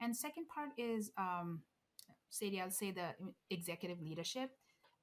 And 0.00 0.16
second 0.16 0.46
part 0.48 0.70
is 0.78 1.10
um, 1.16 1.62
Sadie, 2.28 2.60
I'll 2.60 2.70
say 2.70 2.90
the 2.90 3.14
executive 3.50 4.00
leadership 4.00 4.50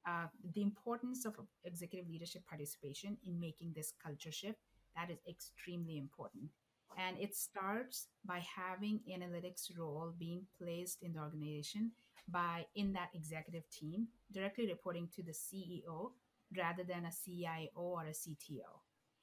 uh, 0.06 0.26
the 0.54 0.62
importance 0.62 1.24
of 1.24 1.34
executive 1.64 2.08
leadership 2.08 2.42
participation 2.46 3.16
in 3.24 3.40
making 3.40 3.72
this 3.74 3.92
culture 4.02 4.32
shift 4.32 4.58
that 4.94 5.10
is 5.10 5.18
extremely 5.28 5.96
important 5.96 6.50
and 6.98 7.18
it 7.18 7.34
starts 7.34 8.08
by 8.24 8.40
having 8.40 9.00
analytics 9.10 9.70
role 9.76 10.12
being 10.18 10.42
placed 10.58 11.02
in 11.02 11.12
the 11.12 11.20
organization 11.20 11.92
by 12.28 12.64
in 12.74 12.92
that 12.92 13.10
executive 13.14 13.68
team 13.70 14.08
directly 14.32 14.66
reporting 14.66 15.08
to 15.14 15.22
the 15.22 15.32
ceo 15.32 16.12
rather 16.56 16.84
than 16.84 17.04
a 17.06 17.12
cio 17.12 17.68
or 17.74 18.02
a 18.04 18.10
cto 18.10 18.62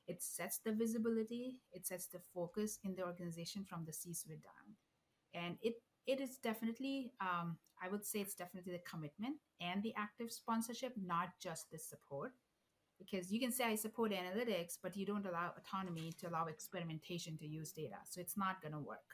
it 0.08 0.22
sets 0.22 0.60
the 0.60 0.72
visibility 0.72 1.58
it 1.72 1.86
sets 1.86 2.08
the 2.08 2.20
focus 2.34 2.80
in 2.84 2.96
the 2.96 3.04
organization 3.04 3.64
from 3.64 3.86
the 3.86 3.94
c-suite 3.94 4.42
down. 4.44 4.76
And 5.34 5.58
it 5.62 5.76
it 6.08 6.20
is 6.20 6.38
definitely 6.38 7.14
um, 7.22 7.58
i 7.82 7.88
would 7.88 8.06
say 8.06 8.20
it's 8.20 8.36
definitely 8.36 8.74
the 8.74 8.90
commitment 8.90 9.38
and 9.62 9.82
the 9.84 9.94
active 9.96 10.32
sponsorship 10.32 10.94
not 10.98 11.30
just 11.40 11.70
the 11.72 11.78
support 11.78 12.34
because 13.04 13.32
you 13.32 13.40
can 13.40 13.52
say 13.52 13.64
i 13.66 13.76
support 13.76 14.12
analytics 14.12 14.78
but 14.82 14.96
you 14.96 15.06
don't 15.06 15.26
allow 15.26 15.52
autonomy 15.58 16.14
to 16.20 16.28
allow 16.30 16.46
experimentation 16.46 17.38
to 17.38 17.48
use 17.48 17.72
data 17.72 18.00
so 18.10 18.22
it's 18.22 18.38
not 18.38 18.62
going 18.62 18.74
to 18.74 18.80
work 18.80 19.10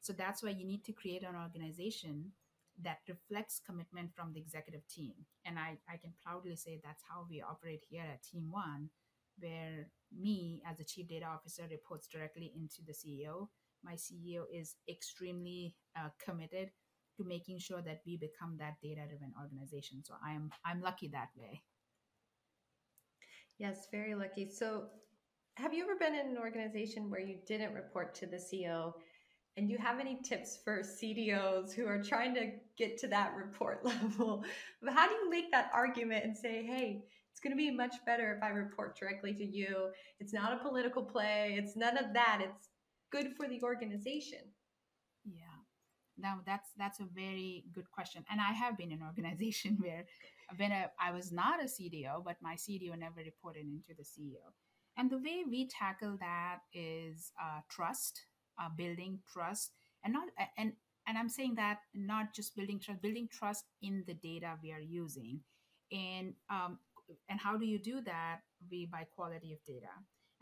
so 0.00 0.12
that's 0.12 0.42
why 0.42 0.50
you 0.50 0.66
need 0.66 0.84
to 0.84 0.92
create 0.92 1.22
an 1.22 1.36
organization 1.36 2.32
that 2.82 2.98
reflects 3.08 3.60
commitment 3.64 4.10
from 4.14 4.32
the 4.32 4.40
executive 4.40 4.86
team 4.88 5.12
and 5.44 5.58
i, 5.58 5.76
I 5.88 5.96
can 5.96 6.12
proudly 6.24 6.56
say 6.56 6.80
that's 6.82 7.04
how 7.08 7.26
we 7.28 7.42
operate 7.42 7.84
here 7.88 8.04
at 8.12 8.22
team 8.22 8.50
one 8.50 8.90
where 9.38 9.88
me 10.16 10.62
as 10.66 10.80
a 10.80 10.84
chief 10.84 11.08
data 11.08 11.26
officer 11.26 11.62
reports 11.70 12.08
directly 12.08 12.52
into 12.56 12.82
the 12.86 12.92
ceo 12.92 13.48
my 13.82 13.94
CEO 13.94 14.44
is 14.52 14.76
extremely 14.88 15.74
uh, 15.96 16.08
committed 16.22 16.70
to 17.16 17.24
making 17.24 17.58
sure 17.58 17.82
that 17.82 18.00
we 18.06 18.16
become 18.16 18.56
that 18.58 18.76
data 18.82 19.02
driven 19.08 19.32
organization. 19.40 20.02
So 20.04 20.14
I 20.24 20.32
am 20.32 20.50
I'm 20.64 20.80
lucky 20.80 21.08
that 21.08 21.28
way. 21.36 21.62
Yes, 23.60 23.88
very 23.92 24.14
lucky. 24.14 24.48
So 24.50 24.84
have 25.56 25.74
you 25.74 25.84
ever 25.84 25.94
been 25.94 26.14
in 26.14 26.28
an 26.28 26.38
organization 26.38 27.10
where 27.10 27.20
you 27.20 27.36
didn't 27.46 27.74
report 27.74 28.14
to 28.14 28.26
the 28.26 28.38
CEO? 28.38 28.94
And 29.58 29.68
do 29.68 29.72
you 29.74 29.78
have 29.78 30.00
any 30.00 30.18
tips 30.22 30.58
for 30.64 30.80
CDOs 30.80 31.74
who 31.74 31.86
are 31.86 32.02
trying 32.02 32.34
to 32.36 32.52
get 32.78 32.96
to 33.00 33.08
that 33.08 33.34
report 33.36 33.84
level? 33.84 34.44
How 34.88 35.06
do 35.06 35.14
you 35.14 35.28
make 35.28 35.52
that 35.52 35.70
argument 35.74 36.24
and 36.24 36.34
say, 36.34 36.64
hey, 36.64 37.04
it's 37.30 37.40
going 37.40 37.50
to 37.50 37.56
be 37.56 37.70
much 37.70 37.96
better 38.06 38.34
if 38.34 38.42
I 38.42 38.48
report 38.48 38.98
directly 38.98 39.34
to 39.34 39.44
you? 39.44 39.90
It's 40.20 40.32
not 40.32 40.54
a 40.54 40.64
political 40.64 41.02
play. 41.02 41.54
It's 41.58 41.76
none 41.76 41.98
of 41.98 42.14
that. 42.14 42.40
It's 42.42 42.70
good 43.12 43.34
for 43.36 43.46
the 43.46 43.60
organization? 43.62 44.40
Yeah. 45.26 45.42
Now 46.16 46.40
that's 46.46 46.70
that's 46.78 47.00
a 47.00 47.08
very 47.14 47.64
good 47.74 47.90
question. 47.90 48.24
And 48.30 48.40
I 48.40 48.52
have 48.52 48.78
been 48.78 48.90
in 48.90 49.00
an 49.00 49.06
organization 49.06 49.76
where 49.78 50.06
when 50.56 50.72
I 50.72 51.12
was 51.12 51.32
not 51.32 51.62
a 51.62 51.66
CDO, 51.66 52.24
but 52.24 52.36
my 52.42 52.54
CDO 52.54 52.98
never 52.98 53.20
reported 53.24 53.64
into 53.64 53.94
the 53.96 54.04
CEO. 54.04 54.52
And 54.96 55.10
the 55.10 55.18
way 55.18 55.44
we 55.48 55.68
tackle 55.68 56.16
that 56.20 56.58
is 56.74 57.32
uh, 57.40 57.60
trust, 57.68 58.20
uh, 58.60 58.68
building 58.76 59.20
trust, 59.32 59.72
and 60.04 60.12
not 60.12 60.28
and 60.58 60.72
and 61.06 61.16
I'm 61.18 61.28
saying 61.28 61.54
that 61.56 61.78
not 61.94 62.34
just 62.34 62.54
building 62.56 62.78
trust, 62.80 63.02
building 63.02 63.28
trust 63.30 63.64
in 63.82 64.04
the 64.06 64.14
data 64.14 64.56
we 64.62 64.72
are 64.72 64.80
using, 64.80 65.40
and 65.92 66.34
um, 66.50 66.78
and 67.28 67.40
how 67.40 67.56
do 67.56 67.66
you 67.66 67.78
do 67.78 68.00
that? 68.02 68.40
We 68.70 68.86
by 68.86 69.06
quality 69.14 69.52
of 69.52 69.64
data. 69.64 69.92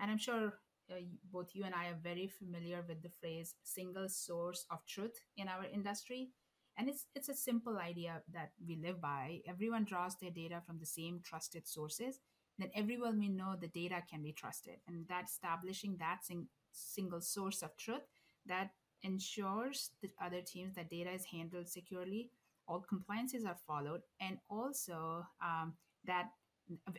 And 0.00 0.10
I'm 0.10 0.18
sure 0.18 0.54
uh, 0.90 0.94
both 1.32 1.50
you 1.54 1.64
and 1.64 1.74
I 1.74 1.88
are 1.88 1.98
very 2.02 2.28
familiar 2.28 2.84
with 2.86 3.02
the 3.02 3.10
phrase 3.20 3.54
single 3.62 4.08
source 4.08 4.64
of 4.70 4.84
truth 4.86 5.20
in 5.36 5.48
our 5.48 5.64
industry. 5.72 6.30
And 6.78 6.88
it's, 6.88 7.06
it's 7.14 7.28
a 7.28 7.34
simple 7.34 7.76
idea 7.78 8.22
that 8.32 8.52
we 8.66 8.76
live 8.76 9.00
by. 9.00 9.40
Everyone 9.48 9.84
draws 9.84 10.16
their 10.16 10.30
data 10.30 10.62
from 10.64 10.78
the 10.78 10.86
same 10.86 11.20
trusted 11.24 11.66
sources. 11.66 12.20
Then 12.56 12.70
everyone 12.74 13.18
will 13.18 13.30
know 13.30 13.56
the 13.60 13.68
data 13.68 14.02
can 14.08 14.22
be 14.22 14.32
trusted. 14.32 14.76
And 14.86 15.06
that 15.08 15.24
establishing 15.24 15.96
that 15.98 16.24
sing, 16.24 16.46
single 16.70 17.20
source 17.20 17.62
of 17.62 17.76
truth 17.76 18.02
that 18.46 18.70
ensures 19.02 19.90
the 20.02 20.10
other 20.22 20.40
teams 20.40 20.74
that 20.76 20.90
data 20.90 21.10
is 21.10 21.24
handled 21.24 21.68
securely, 21.68 22.30
all 22.68 22.84
compliances 22.88 23.44
are 23.44 23.56
followed, 23.66 24.02
and 24.20 24.38
also 24.48 25.26
um, 25.42 25.74
that 26.04 26.26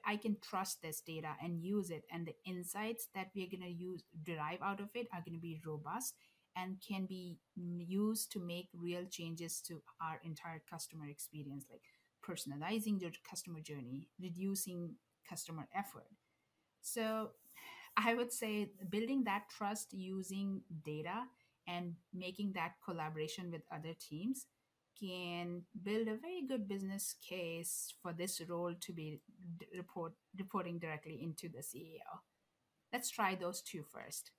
I 0.05 0.17
can 0.17 0.38
trust 0.41 0.81
this 0.81 1.01
data 1.01 1.36
and 1.43 1.63
use 1.63 1.89
it. 1.89 2.03
And 2.12 2.25
the 2.25 2.36
insights 2.45 3.07
that 3.15 3.27
we're 3.36 3.50
going 3.50 3.63
to 3.63 3.69
use, 3.69 4.03
derive 4.24 4.62
out 4.62 4.79
of 4.79 4.89
it, 4.95 5.07
are 5.13 5.21
going 5.25 5.36
to 5.38 5.41
be 5.41 5.62
robust 5.65 6.15
and 6.56 6.77
can 6.86 7.06
be 7.06 7.38
used 7.56 8.32
to 8.34 8.39
make 8.39 8.70
real 8.74 9.06
changes 9.10 9.62
to 9.62 9.82
our 10.01 10.20
entire 10.24 10.62
customer 10.70 11.08
experience, 11.08 11.65
like 11.70 11.82
personalizing 12.25 13.00
the 13.00 13.12
customer 13.27 13.60
journey, 13.60 14.10
reducing 14.22 14.96
customer 15.27 15.68
effort. 15.75 16.08
So 16.82 17.32
I 17.98 18.13
would 18.13 18.32
say 18.32 18.72
building 18.89 19.24
that 19.25 19.50
trust 19.50 19.94
using 19.94 20.62
data 20.86 21.24
and 21.68 21.96
making 22.13 22.53
that 22.53 22.74
collaboration 22.84 23.51
with 23.51 23.62
other 23.72 23.94
teams 24.00 24.46
can 25.00 25.63
build 25.84 26.08
a 26.08 26.18
very 26.18 26.44
good 26.48 26.68
business 26.68 27.15
case 27.27 27.94
for 28.01 28.12
this 28.12 28.41
role 28.50 28.74
to 28.82 28.91
be 28.91 29.22
report 29.75 30.13
reporting 30.38 30.79
directly 30.79 31.20
into 31.22 31.48
the 31.48 31.60
CEO. 31.60 32.20
Let's 32.91 33.10
try 33.10 33.36
those 33.36 33.62
two 33.62 33.84
first. 33.84 34.32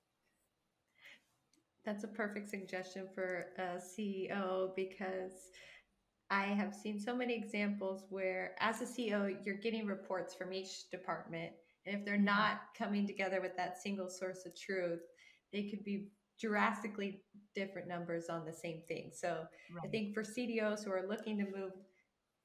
That's 1.84 2.04
a 2.04 2.08
perfect 2.08 2.50
suggestion 2.50 3.08
for 3.14 3.46
a 3.58 3.78
CEO 3.78 4.74
because 4.76 5.50
I 6.30 6.44
have 6.44 6.74
seen 6.74 7.00
so 7.00 7.16
many 7.16 7.34
examples 7.34 8.04
where, 8.10 8.54
as 8.60 8.80
a 8.82 8.84
CEO, 8.84 9.34
you're 9.44 9.56
getting 9.56 9.86
reports 9.86 10.34
from 10.34 10.52
each 10.52 10.90
department. 10.90 11.52
And 11.86 11.96
if 11.96 12.04
they're 12.04 12.18
not 12.18 12.60
coming 12.76 13.06
together 13.06 13.40
with 13.40 13.56
that 13.56 13.78
single 13.82 14.10
source 14.10 14.44
of 14.46 14.54
truth, 14.54 15.00
they 15.52 15.68
could 15.68 15.82
be 15.82 16.08
drastically 16.40 17.22
different 17.54 17.88
numbers 17.88 18.28
on 18.28 18.44
the 18.44 18.52
same 18.52 18.82
thing. 18.86 19.10
So 19.12 19.46
Right. 19.74 19.86
I 19.86 19.88
think 19.88 20.14
for 20.14 20.22
CDOs 20.22 20.84
who 20.84 20.92
are 20.92 21.06
looking 21.08 21.38
to 21.38 21.44
move 21.44 21.72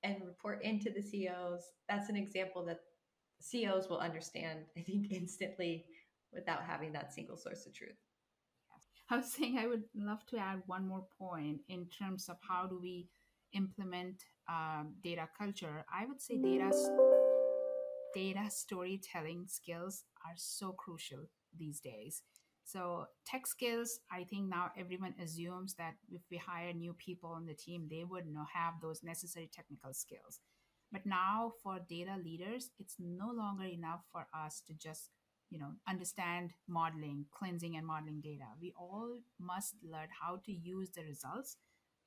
and 0.04 0.26
report 0.26 0.64
into 0.64 0.90
the 0.90 1.02
CEOs, 1.02 1.72
that's 1.88 2.10
an 2.10 2.16
example 2.16 2.66
that 2.66 2.80
CEOs 3.42 3.90
will 3.90 4.00
understand, 4.00 4.66
I 4.78 4.82
think, 4.82 5.12
instantly 5.12 5.86
without 6.34 6.64
having 6.64 6.92
that 6.94 7.14
single 7.14 7.38
source 7.38 7.66
of 7.66 7.74
truth. 7.74 7.98
I 9.10 9.18
was 9.18 9.32
saying 9.32 9.58
I 9.58 9.68
would 9.68 9.84
love 9.96 10.26
to 10.28 10.38
add 10.38 10.64
one 10.66 10.88
more 10.88 11.06
point 11.20 11.62
in 11.70 11.86
terms 11.88 12.28
of 12.30 12.38
how 12.48 12.66
do 12.66 12.80
we 12.82 13.08
implement 13.54 14.24
um, 14.50 14.96
data 15.04 15.28
culture. 15.38 15.86
I 15.94 16.06
would 16.06 16.22
say 16.22 16.38
data 16.38 16.72
data 18.14 18.50
storytelling 18.50 19.46
skills 19.48 20.06
are 20.26 20.36
so 20.38 20.72
crucial 20.72 21.26
these 21.58 21.80
days. 21.82 22.24
So 22.64 23.06
tech 23.28 23.46
skills, 23.46 24.00
I 24.12 24.24
think 24.24 24.50
now 24.50 24.72
everyone 24.78 25.14
assumes 25.22 25.76
that 25.76 25.96
if 26.10 26.22
we 26.32 26.38
hire 26.38 26.74
new 26.74 26.94
people 26.94 27.30
on 27.30 27.46
the 27.46 27.54
team, 27.54 27.88
they 27.90 28.04
would 28.04 28.26
know 28.26 28.46
have 28.54 28.76
those 28.82 29.04
necessary 29.04 29.50
technical 29.54 29.94
skills. 29.94 30.40
But 30.92 31.06
now 31.06 31.52
for 31.62 31.80
data 31.88 32.16
leaders, 32.24 32.72
it's 32.80 32.96
no 33.00 33.32
longer 33.32 33.66
enough 33.66 34.02
for 34.12 34.28
us 34.34 34.64
to 34.68 34.74
just 34.74 35.10
you 35.56 35.62
know 35.62 35.72
understand 35.88 36.52
modeling 36.68 37.26
cleansing 37.32 37.78
and 37.78 37.88
modeling 37.88 38.20
data. 38.20 38.44
We 38.62 38.74
all 38.78 39.20
must 39.40 39.76
learn 39.82 40.10
how 40.22 40.42
to 40.46 40.52
use 40.52 40.90
the 40.90 41.04
results 41.04 41.56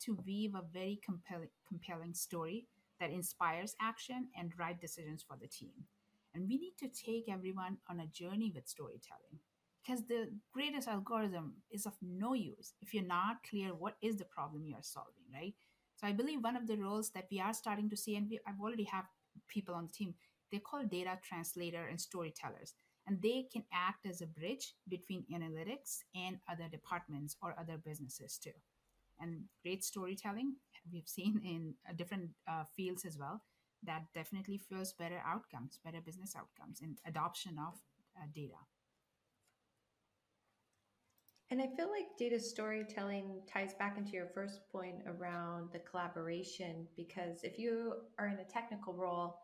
to 0.05 0.19
weave 0.27 0.55
a 0.55 0.63
very 0.71 1.01
compelling 1.03 1.49
compelling 1.67 2.13
story 2.13 2.67
that 3.01 3.11
inspires 3.11 3.75
action 3.81 4.29
and 4.39 4.53
right 4.59 4.79
decisions 4.79 5.25
for 5.27 5.39
the 5.41 5.49
team. 5.49 5.73
And 6.35 6.47
we 6.47 6.59
need 6.59 6.75
to 6.81 6.89
take 6.89 7.33
everyone 7.33 7.79
on 7.89 8.01
a 8.01 8.07
journey 8.07 8.53
with 8.55 8.69
storytelling 8.69 9.41
because 9.83 10.05
the 10.05 10.29
greatest 10.53 10.87
algorithm 10.87 11.55
is 11.71 11.87
of 11.87 11.95
no 12.03 12.35
use 12.35 12.75
if 12.83 12.93
you're 12.93 13.15
not 13.17 13.37
clear 13.49 13.71
what 13.71 13.97
is 14.03 14.17
the 14.19 14.27
problem 14.27 14.67
you 14.67 14.75
are 14.75 14.83
solving 14.83 15.25
right? 15.33 15.55
So 15.97 16.07
i 16.07 16.13
believe 16.13 16.45
one 16.45 16.55
of 16.57 16.67
the 16.69 16.77
roles 16.77 17.11
that 17.15 17.27
we 17.31 17.41
are 17.41 17.53
starting 17.53 17.89
to 17.91 17.97
see 17.97 18.15
and 18.15 18.29
we, 18.31 18.39
i've 18.47 18.61
already 18.61 18.85
have 18.85 19.07
people 19.49 19.75
on 19.75 19.87
the 19.87 19.93
team 19.93 20.15
they're 20.51 20.69
called 20.69 20.91
data 20.91 21.19
translator 21.29 21.87
and 21.87 22.01
storytellers 22.01 22.75
and 23.09 23.21
they 23.23 23.47
can 23.51 23.65
act 23.73 24.07
as 24.07 24.21
a 24.21 24.27
bridge 24.27 24.75
between 24.87 25.25
analytics 25.33 26.01
and 26.15 26.39
other 26.51 26.69
departments 26.71 27.37
or 27.43 27.57
other 27.59 27.79
businesses 27.83 28.39
too. 28.39 28.53
And 29.19 29.45
great 29.65 29.83
storytelling 29.83 30.57
we've 30.93 31.09
seen 31.09 31.41
in 31.45 31.75
uh, 31.89 31.95
different 31.97 32.31
uh, 32.47 32.65
fields 32.77 33.05
as 33.05 33.19
well 33.19 33.43
that 33.83 34.03
definitely 34.15 34.59
fuels 34.59 34.93
better 34.93 35.23
outcomes 35.27 35.81
better 35.85 36.01
business 36.01 36.35
outcomes 36.37 36.81
and 36.83 36.99
adoption 37.07 37.57
of 37.59 37.75
uh, 38.17 38.27
data. 38.35 38.59
And 41.51 41.63
I 41.63 41.67
feel 41.77 41.91
like 41.91 42.19
data 42.19 42.39
storytelling 42.39 43.41
ties 43.51 43.73
back 43.73 43.97
into 43.97 44.13
your 44.13 44.29
first 44.35 44.61
point 44.71 44.97
around 45.07 45.71
the 45.73 45.79
collaboration 45.79 46.87
because 46.95 47.43
if 47.43 47.59
you 47.59 47.95
are 48.19 48.27
in 48.27 48.39
a 48.39 48.45
technical 48.45 48.93
role 48.93 49.39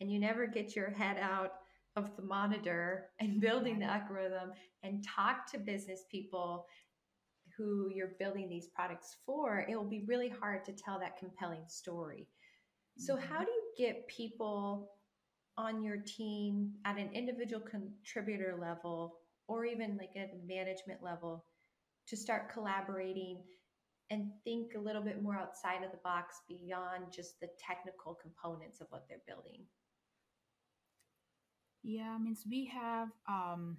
and 0.00 0.10
you 0.10 0.18
never 0.18 0.48
get 0.48 0.74
your 0.74 0.90
head 0.90 1.16
out 1.16 1.52
of 1.98 2.16
the 2.16 2.22
monitor 2.22 3.10
and 3.20 3.40
building 3.40 3.78
the 3.80 3.86
algorithm 3.86 4.52
and 4.82 5.04
talk 5.04 5.50
to 5.52 5.58
business 5.58 6.04
people 6.10 6.66
who 7.56 7.90
you're 7.92 8.14
building 8.18 8.48
these 8.48 8.68
products 8.68 9.16
for, 9.26 9.66
it 9.68 9.76
will 9.76 9.88
be 9.88 10.04
really 10.06 10.28
hard 10.28 10.64
to 10.64 10.72
tell 10.72 10.98
that 11.00 11.16
compelling 11.18 11.64
story. 11.68 12.28
So, 12.96 13.16
Mhm. 13.16 13.22
how 13.22 13.44
do 13.44 13.50
you 13.50 13.72
get 13.76 14.08
people 14.08 14.92
on 15.56 15.82
your 15.82 15.98
team 15.98 16.74
at 16.84 16.98
an 16.98 17.10
individual 17.12 17.62
contributor 17.62 18.56
level 18.60 19.20
or 19.48 19.64
even 19.64 19.96
like 19.96 20.16
at 20.16 20.32
a 20.34 20.46
management 20.46 21.02
level 21.02 21.46
to 22.08 22.16
start 22.16 22.52
collaborating 22.52 23.44
and 24.10 24.32
think 24.44 24.74
a 24.74 24.80
little 24.80 25.02
bit 25.02 25.22
more 25.22 25.36
outside 25.36 25.82
of 25.84 25.90
the 25.92 25.98
box 25.98 26.42
beyond 26.48 27.12
just 27.12 27.40
the 27.40 27.48
technical 27.58 28.14
components 28.14 28.80
of 28.80 28.88
what 28.90 29.06
they're 29.08 29.22
building? 29.26 29.66
Yeah, 31.82 32.18
means 32.18 32.44
we 32.48 32.66
have 32.66 33.08
um, 33.28 33.78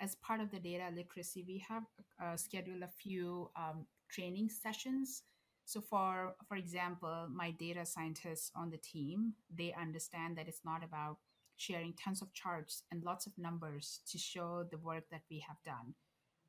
as 0.00 0.14
part 0.16 0.40
of 0.40 0.50
the 0.50 0.58
data 0.58 0.84
literacy, 0.94 1.44
we 1.46 1.64
have 1.68 1.84
uh, 2.22 2.36
scheduled 2.36 2.82
a 2.82 2.88
few 2.88 3.50
um, 3.56 3.86
training 4.10 4.48
sessions. 4.48 5.22
So 5.64 5.80
for 5.80 6.34
for 6.48 6.56
example, 6.56 7.28
my 7.32 7.50
data 7.50 7.84
scientists 7.84 8.50
on 8.54 8.70
the 8.70 8.78
team, 8.78 9.34
they 9.54 9.74
understand 9.80 10.36
that 10.38 10.48
it's 10.48 10.64
not 10.64 10.84
about 10.84 11.18
sharing 11.56 11.94
tons 11.94 12.22
of 12.22 12.32
charts 12.34 12.82
and 12.90 13.02
lots 13.04 13.26
of 13.26 13.32
numbers 13.38 14.00
to 14.10 14.18
show 14.18 14.64
the 14.70 14.78
work 14.78 15.04
that 15.10 15.22
we 15.30 15.44
have 15.46 15.56
done. 15.64 15.94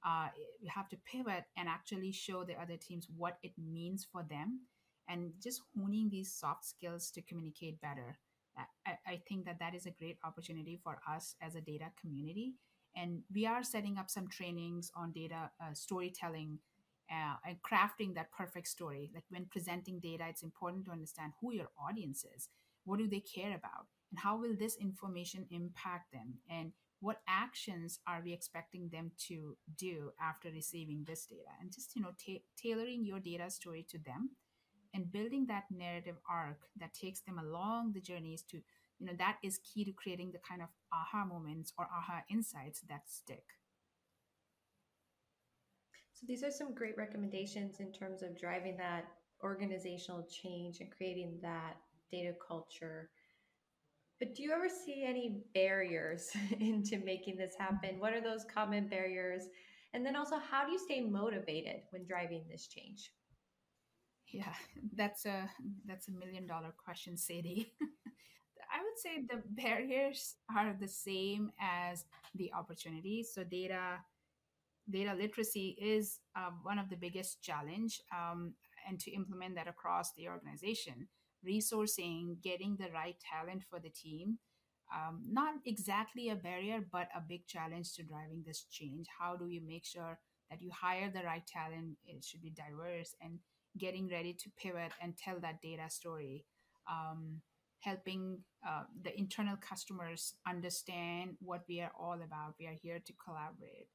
Uh, 0.05 0.29
we 0.61 0.67
have 0.69 0.89
to 0.89 0.97
pivot 1.05 1.45
and 1.57 1.67
actually 1.69 2.11
show 2.11 2.43
the 2.43 2.55
other 2.61 2.77
teams 2.77 3.07
what 3.15 3.37
it 3.43 3.53
means 3.57 4.07
for 4.11 4.23
them, 4.29 4.61
and 5.09 5.33
just 5.43 5.61
honing 5.77 6.09
these 6.09 6.33
soft 6.33 6.65
skills 6.65 7.11
to 7.11 7.21
communicate 7.21 7.81
better 7.81 8.17
I, 8.85 9.21
think 9.27 9.45
that 9.45 9.59
that 9.59 9.75
is 9.75 9.85
a 9.85 9.91
great 9.91 10.17
opportunity 10.23 10.79
for 10.83 10.99
us 11.09 11.35
as 11.41 11.55
a 11.55 11.61
data 11.61 11.85
community. 11.99 12.53
And 12.95 13.21
we 13.33 13.45
are 13.45 13.63
setting 13.63 13.97
up 13.97 14.09
some 14.09 14.27
trainings 14.27 14.91
on 14.95 15.11
data 15.11 15.51
uh, 15.61 15.73
storytelling 15.73 16.59
uh, 17.11 17.35
and 17.45 17.57
crafting 17.61 18.15
that 18.15 18.31
perfect 18.31 18.67
story. 18.67 19.11
Like 19.13 19.23
when 19.29 19.45
presenting 19.45 19.99
data, 19.99 20.25
it's 20.29 20.43
important 20.43 20.85
to 20.85 20.91
understand 20.91 21.33
who 21.41 21.53
your 21.53 21.69
audience 21.79 22.25
is, 22.35 22.49
what 22.85 22.99
do 22.99 23.07
they 23.07 23.19
care 23.19 23.55
about, 23.55 23.85
and 24.11 24.19
how 24.19 24.37
will 24.37 24.55
this 24.57 24.77
information 24.77 25.45
impact 25.51 26.11
them, 26.11 26.35
and 26.49 26.71
what 26.99 27.21
actions 27.27 27.99
are 28.07 28.21
we 28.23 28.33
expecting 28.33 28.89
them 28.89 29.11
to 29.27 29.55
do 29.77 30.11
after 30.21 30.49
receiving 30.49 31.03
this 31.05 31.25
data, 31.25 31.51
and 31.61 31.71
just 31.71 31.95
you 31.95 32.01
know 32.01 32.11
ta- 32.25 32.43
tailoring 32.61 33.05
your 33.05 33.19
data 33.19 33.49
story 33.49 33.85
to 33.89 33.97
them 33.99 34.31
and 34.97 35.11
building 35.11 35.45
that 35.45 35.65
narrative 35.69 36.17
arc 36.27 36.57
that 36.79 36.93
takes 36.93 37.21
them 37.21 37.37
along 37.37 37.93
the 37.93 38.01
journeys 38.01 38.41
to 38.41 38.57
you 38.99 39.05
know 39.05 39.13
that 39.19 39.37
is 39.43 39.59
key 39.59 39.85
to 39.85 39.91
creating 39.91 40.31
the 40.31 40.39
kind 40.39 40.59
of 40.59 40.69
aha 40.91 41.23
moments 41.23 41.71
or 41.77 41.85
aha 41.85 42.23
insights 42.31 42.81
that 42.89 43.03
stick. 43.07 43.45
So 46.13 46.25
these 46.27 46.43
are 46.43 46.49
some 46.49 46.73
great 46.73 46.97
recommendations 46.97 47.79
in 47.79 47.93
terms 47.93 48.23
of 48.23 48.39
driving 48.39 48.75
that 48.77 49.05
organizational 49.43 50.25
change 50.31 50.79
and 50.79 50.89
creating 50.89 51.37
that 51.43 51.77
data 52.11 52.33
culture. 52.47 53.11
But 54.17 54.33
do 54.33 54.41
you 54.41 54.51
ever 54.51 54.67
see 54.67 55.05
any 55.07 55.43
barriers 55.53 56.31
into 56.59 56.97
making 56.97 57.37
this 57.37 57.53
happen? 57.55 57.99
What 57.99 58.13
are 58.13 58.21
those 58.21 58.45
common 58.51 58.87
barriers? 58.87 59.43
And 59.93 60.03
then 60.03 60.15
also 60.15 60.39
how 60.39 60.65
do 60.65 60.71
you 60.71 60.79
stay 60.79 61.01
motivated 61.01 61.81
when 61.91 62.07
driving 62.07 62.45
this 62.49 62.65
change 62.65 63.11
yeah, 64.31 64.53
that's 64.95 65.25
a 65.25 65.49
that's 65.85 66.07
a 66.07 66.11
million 66.11 66.47
dollar 66.47 66.73
question, 66.83 67.17
Sadie. 67.17 67.71
I 68.73 68.79
would 68.83 68.97
say 68.99 69.23
the 69.29 69.41
barriers 69.49 70.35
are 70.55 70.75
the 70.79 70.87
same 70.87 71.51
as 71.59 72.05
the 72.35 72.51
opportunities. 72.53 73.31
So 73.33 73.43
data 73.43 73.99
data 74.89 75.13
literacy 75.13 75.77
is 75.81 76.19
uh, 76.35 76.51
one 76.63 76.79
of 76.79 76.89
the 76.89 76.95
biggest 76.97 77.41
challenge, 77.41 78.01
um, 78.15 78.53
and 78.87 78.99
to 78.99 79.11
implement 79.11 79.55
that 79.55 79.67
across 79.67 80.13
the 80.13 80.27
organization, 80.29 81.07
resourcing, 81.47 82.41
getting 82.43 82.77
the 82.77 82.91
right 82.93 83.15
talent 83.19 83.63
for 83.69 83.79
the 83.79 83.89
team, 83.89 84.39
um, 84.93 85.21
not 85.29 85.55
exactly 85.65 86.29
a 86.29 86.35
barrier, 86.35 86.79
but 86.91 87.09
a 87.15 87.21
big 87.21 87.45
challenge 87.47 87.93
to 87.95 88.03
driving 88.03 88.43
this 88.45 88.65
change. 88.71 89.07
How 89.19 89.35
do 89.35 89.47
you 89.47 89.61
make 89.65 89.85
sure 89.85 90.19
that 90.49 90.61
you 90.61 90.71
hire 90.71 91.11
the 91.13 91.23
right 91.23 91.45
talent? 91.45 91.97
It 92.05 92.23
should 92.23 92.41
be 92.41 92.51
diverse 92.51 93.13
and 93.21 93.39
getting 93.77 94.07
ready 94.09 94.33
to 94.33 94.49
pivot 94.57 94.91
and 95.01 95.17
tell 95.17 95.39
that 95.39 95.61
data 95.61 95.89
story, 95.89 96.45
um, 96.89 97.41
helping 97.79 98.39
uh, 98.67 98.83
the 99.03 99.17
internal 99.17 99.57
customers 99.57 100.35
understand 100.47 101.35
what 101.39 101.63
we 101.69 101.81
are 101.81 101.91
all 101.99 102.19
about. 102.21 102.55
We 102.59 102.67
are 102.67 102.77
here 102.81 102.99
to 103.05 103.13
collaborate. 103.23 103.89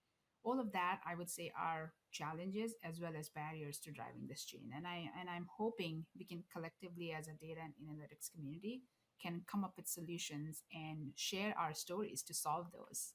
All 0.44 0.58
of 0.58 0.72
that, 0.72 1.00
I 1.06 1.14
would 1.14 1.30
say, 1.30 1.52
are 1.56 1.92
challenges 2.10 2.74
as 2.84 3.00
well 3.00 3.12
as 3.18 3.28
barriers 3.28 3.78
to 3.80 3.92
driving 3.92 4.26
this 4.28 4.44
change. 4.44 4.70
And 4.74 4.86
I 4.86 5.08
and 5.18 5.28
I'm 5.30 5.46
hoping 5.56 6.04
we 6.18 6.24
can 6.24 6.42
collectively, 6.52 7.12
as 7.12 7.28
a 7.28 7.34
data 7.34 7.60
and 7.62 7.74
analytics 7.82 8.30
community, 8.34 8.82
can 9.22 9.42
come 9.50 9.64
up 9.64 9.74
with 9.76 9.86
solutions 9.86 10.62
and 10.72 11.12
share 11.14 11.54
our 11.56 11.74
stories 11.74 12.22
to 12.22 12.34
solve 12.34 12.66
those. 12.72 13.14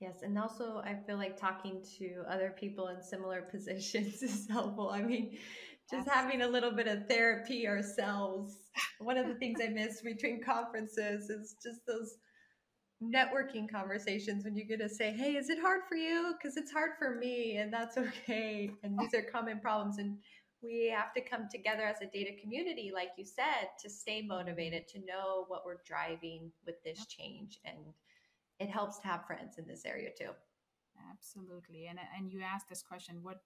Yes, 0.00 0.16
and 0.22 0.38
also 0.38 0.82
I 0.84 0.94
feel 1.06 1.16
like 1.16 1.38
talking 1.38 1.82
to 1.98 2.22
other 2.28 2.54
people 2.58 2.88
in 2.88 3.02
similar 3.02 3.42
positions 3.50 4.22
is 4.22 4.46
helpful. 4.48 4.90
I 4.90 5.02
mean, 5.02 5.38
just 5.90 6.08
having 6.08 6.42
a 6.42 6.48
little 6.48 6.72
bit 6.72 6.86
of 6.86 7.06
therapy 7.08 7.66
ourselves. 7.66 8.56
One 8.98 9.16
of 9.16 9.26
the 9.26 9.34
things 9.40 9.60
I 9.62 9.68
miss 9.68 10.02
between 10.02 10.42
conferences 10.42 11.30
is 11.30 11.56
just 11.62 11.80
those 11.86 12.18
networking 13.02 13.70
conversations 13.70 14.44
when 14.44 14.56
you 14.56 14.64
get 14.64 14.80
to 14.80 14.88
say, 14.88 15.12
"Hey, 15.12 15.36
is 15.36 15.48
it 15.48 15.60
hard 15.60 15.82
for 15.88 15.96
you?" 15.96 16.34
Because 16.36 16.56
it's 16.56 16.72
hard 16.72 16.92
for 16.98 17.14
me, 17.16 17.56
and 17.56 17.72
that's 17.72 17.96
okay. 17.98 18.70
And 18.82 18.98
these 18.98 19.14
are 19.14 19.22
common 19.22 19.60
problems, 19.60 19.98
and 19.98 20.18
we 20.62 20.92
have 20.94 21.14
to 21.14 21.20
come 21.22 21.48
together 21.50 21.84
as 21.84 22.00
a 22.02 22.06
data 22.06 22.32
community, 22.40 22.90
like 22.92 23.10
you 23.16 23.24
said, 23.24 23.68
to 23.82 23.88
stay 23.88 24.22
motivated, 24.22 24.88
to 24.88 24.98
know 25.00 25.44
what 25.48 25.64
we're 25.64 25.82
driving 25.86 26.50
with 26.66 26.82
this 26.82 27.06
change 27.06 27.60
and 27.64 27.78
it 28.58 28.70
helps 28.70 28.98
to 28.98 29.06
have 29.06 29.26
friends 29.26 29.58
in 29.58 29.66
this 29.66 29.84
area 29.84 30.10
too. 30.16 30.30
Absolutely. 31.10 31.86
And 31.86 31.98
and 32.16 32.30
you 32.30 32.40
asked 32.42 32.68
this 32.68 32.82
question, 32.82 33.22
what 33.22 33.42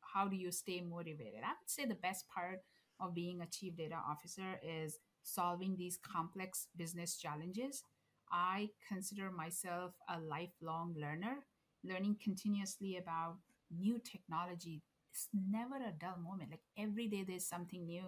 how 0.00 0.28
do 0.28 0.36
you 0.36 0.50
stay 0.50 0.80
motivated? 0.80 1.40
I 1.44 1.50
would 1.60 1.70
say 1.70 1.86
the 1.86 1.94
best 1.94 2.26
part 2.28 2.60
of 3.00 3.14
being 3.14 3.40
a 3.40 3.46
chief 3.46 3.76
data 3.76 3.96
officer 3.96 4.60
is 4.62 4.98
solving 5.22 5.76
these 5.76 5.98
complex 5.98 6.68
business 6.76 7.16
challenges. 7.16 7.84
I 8.32 8.70
consider 8.86 9.30
myself 9.30 9.92
a 10.08 10.20
lifelong 10.20 10.94
learner, 10.98 11.38
learning 11.82 12.16
continuously 12.22 12.96
about 12.96 13.38
new 13.70 13.98
technology. 13.98 14.82
It's 15.12 15.28
never 15.32 15.76
a 15.76 15.92
dull 15.98 16.18
moment. 16.22 16.50
Like 16.50 16.62
every 16.78 17.08
day 17.08 17.24
there's 17.26 17.46
something 17.46 17.86
new 17.86 18.04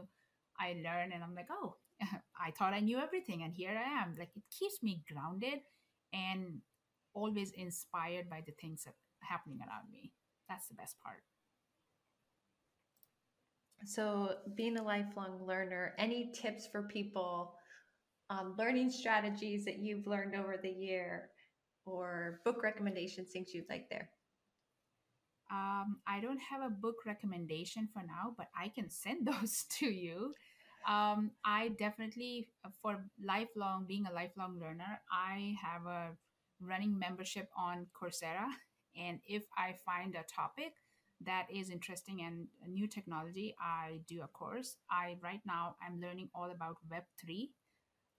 I 0.58 0.74
learn 0.84 1.12
and 1.12 1.22
I'm 1.24 1.34
like, 1.34 1.48
oh, 1.50 1.76
I 2.38 2.50
thought 2.50 2.74
I 2.74 2.80
knew 2.80 2.98
everything 2.98 3.42
and 3.42 3.52
here 3.54 3.70
I 3.70 4.02
am. 4.02 4.16
Like 4.18 4.30
it 4.36 4.42
keeps 4.50 4.82
me 4.82 5.02
grounded 5.10 5.60
and 6.12 6.60
always 7.14 7.50
inspired 7.52 8.28
by 8.28 8.42
the 8.44 8.52
things 8.60 8.84
that 8.84 8.90
are 8.90 9.26
happening 9.26 9.58
around 9.60 9.90
me. 9.90 10.12
That's 10.48 10.68
the 10.68 10.74
best 10.74 10.96
part. 11.02 11.22
So, 13.84 14.36
being 14.54 14.78
a 14.78 14.82
lifelong 14.82 15.44
learner, 15.44 15.94
any 15.98 16.30
tips 16.32 16.68
for 16.70 16.84
people 16.84 17.54
on 18.30 18.54
learning 18.56 18.90
strategies 18.90 19.64
that 19.64 19.78
you've 19.78 20.06
learned 20.06 20.36
over 20.36 20.56
the 20.62 20.70
year 20.70 21.30
or 21.84 22.40
book 22.44 22.62
recommendations, 22.62 23.30
things 23.32 23.52
you'd 23.52 23.68
like 23.68 23.88
there? 23.90 24.10
Um, 25.50 25.98
I 26.06 26.20
don't 26.20 26.38
have 26.38 26.62
a 26.62 26.70
book 26.70 27.04
recommendation 27.04 27.88
for 27.92 28.02
now, 28.02 28.34
but 28.38 28.46
I 28.58 28.68
can 28.68 28.88
send 28.88 29.26
those 29.26 29.64
to 29.78 29.86
you. 29.86 30.32
Um, 30.88 31.30
I 31.44 31.68
definitely, 31.78 32.48
for 32.80 33.04
lifelong, 33.22 33.86
being 33.86 34.06
a 34.06 34.12
lifelong 34.12 34.58
learner, 34.60 35.00
I 35.10 35.56
have 35.62 35.86
a 35.86 36.10
running 36.60 36.98
membership 36.98 37.48
on 37.56 37.86
Coursera. 37.94 38.46
And 38.96 39.20
if 39.26 39.44
I 39.56 39.74
find 39.84 40.14
a 40.14 40.24
topic 40.24 40.74
that 41.24 41.46
is 41.52 41.70
interesting 41.70 42.22
and 42.22 42.48
new 42.68 42.86
technology, 42.86 43.54
I 43.60 44.00
do 44.08 44.22
a 44.22 44.26
course. 44.26 44.76
I 44.90 45.16
right 45.22 45.40
now 45.46 45.76
I'm 45.80 46.00
learning 46.00 46.30
all 46.34 46.50
about 46.50 46.76
Web 46.90 47.04
three 47.20 47.52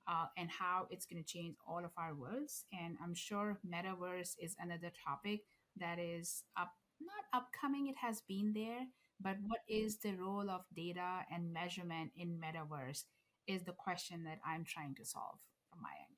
uh, 0.07 0.27
and 0.37 0.49
how 0.49 0.87
it's 0.89 1.05
going 1.05 1.21
to 1.23 1.29
change 1.29 1.55
all 1.67 1.83
of 1.83 1.91
our 1.97 2.15
worlds. 2.15 2.65
And 2.71 2.97
I'm 3.03 3.13
sure 3.13 3.59
metaverse 3.67 4.35
is 4.39 4.55
another 4.59 4.91
topic 5.05 5.41
that 5.77 5.99
is 5.99 6.43
up, 6.57 6.71
not 7.01 7.25
upcoming. 7.33 7.87
It 7.87 7.97
has 8.01 8.21
been 8.27 8.53
there, 8.53 8.87
but 9.23 9.37
what 9.47 9.61
is 9.67 9.97
the 9.97 10.13
role 10.13 10.49
of 10.49 10.61
data 10.75 11.21
and 11.31 11.53
measurement 11.53 12.11
in 12.17 12.39
metaverse 12.39 13.03
is 13.47 13.63
the 13.63 13.73
question 13.73 14.23
that 14.25 14.39
I'm 14.45 14.63
trying 14.65 14.95
to 14.95 15.05
solve 15.05 15.39
from 15.69 15.81
my 15.81 15.89
angle. 15.89 16.13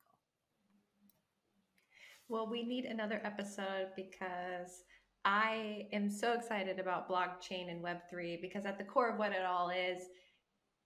Well, 2.28 2.50
we 2.50 2.64
need 2.64 2.86
another 2.86 3.22
episode 3.24 3.90
because 3.96 4.84
I 5.24 5.88
am 5.94 6.10
so 6.10 6.34
excited 6.34 6.80
about 6.80 7.10
blockchain 7.10 7.70
and 7.70 7.84
Web3 7.84 8.42
because 8.42 8.66
at 8.66 8.78
the 8.78 8.84
core 8.84 9.12
of 9.12 9.20
what 9.20 9.32
it 9.32 9.46
all 9.46 9.70
is, 9.70 10.04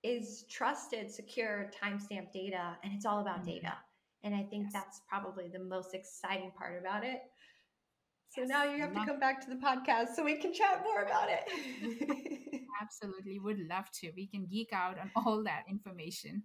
is 0.04 0.46
trusted, 0.50 1.12
secure, 1.12 1.72
timestamp 1.82 2.32
data, 2.32 2.78
and 2.84 2.94
it's 2.94 3.06
all 3.06 3.20
about 3.20 3.42
mm-hmm. 3.42 3.52
data. 3.52 3.74
And 4.24 4.36
I 4.36 4.44
think 4.44 4.66
yes. 4.66 4.74
that's 4.74 5.02
probably 5.08 5.48
the 5.48 5.60
most 5.60 5.94
exciting 5.94 6.52
part 6.58 6.80
about 6.80 7.06
it. 7.06 7.22
So 8.30 8.42
yes. 8.42 8.50
now 8.50 8.64
you 8.64 8.80
have 8.80 8.94
to 8.94 9.06
come 9.06 9.20
back 9.20 9.42
to 9.42 9.50
the 9.50 9.56
podcast 9.56 10.16
so 10.16 10.24
we 10.24 10.38
can 10.38 10.54
chat 10.54 10.84
more 10.84 11.02
about 11.02 11.30
it. 11.30 12.62
Absolutely, 12.82 13.40
would 13.40 13.60
love 13.68 13.86
to. 14.02 14.12
We 14.16 14.28
can 14.28 14.46
geek 14.46 14.70
out 14.72 15.00
on 15.00 15.12
all 15.16 15.44
that 15.44 15.64
information. 15.68 16.44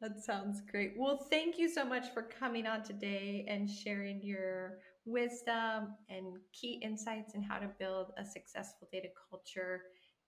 That 0.00 0.22
sounds 0.24 0.62
great. 0.70 0.94
Well, 0.96 1.26
thank 1.30 1.58
you 1.58 1.68
so 1.68 1.84
much 1.84 2.14
for 2.14 2.22
coming 2.22 2.66
on 2.66 2.82
today 2.82 3.44
and 3.48 3.68
sharing 3.68 4.22
your 4.22 4.78
wisdom 5.04 5.94
and 6.08 6.38
key 6.52 6.80
insights 6.82 7.34
in 7.34 7.42
how 7.42 7.58
to 7.58 7.68
build 7.78 8.12
a 8.16 8.24
successful 8.24 8.88
data 8.90 9.08
culture. 9.28 9.82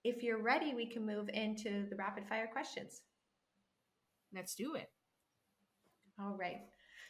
If 0.04 0.22
you're 0.22 0.42
ready, 0.42 0.74
we 0.74 0.86
can 0.86 1.06
move 1.06 1.30
into 1.32 1.86
the 1.88 1.96
rapid 1.96 2.28
fire 2.28 2.48
questions. 2.52 3.02
Let's 4.34 4.54
do 4.54 4.74
it. 4.74 4.90
All 6.20 6.36
right. 6.38 6.62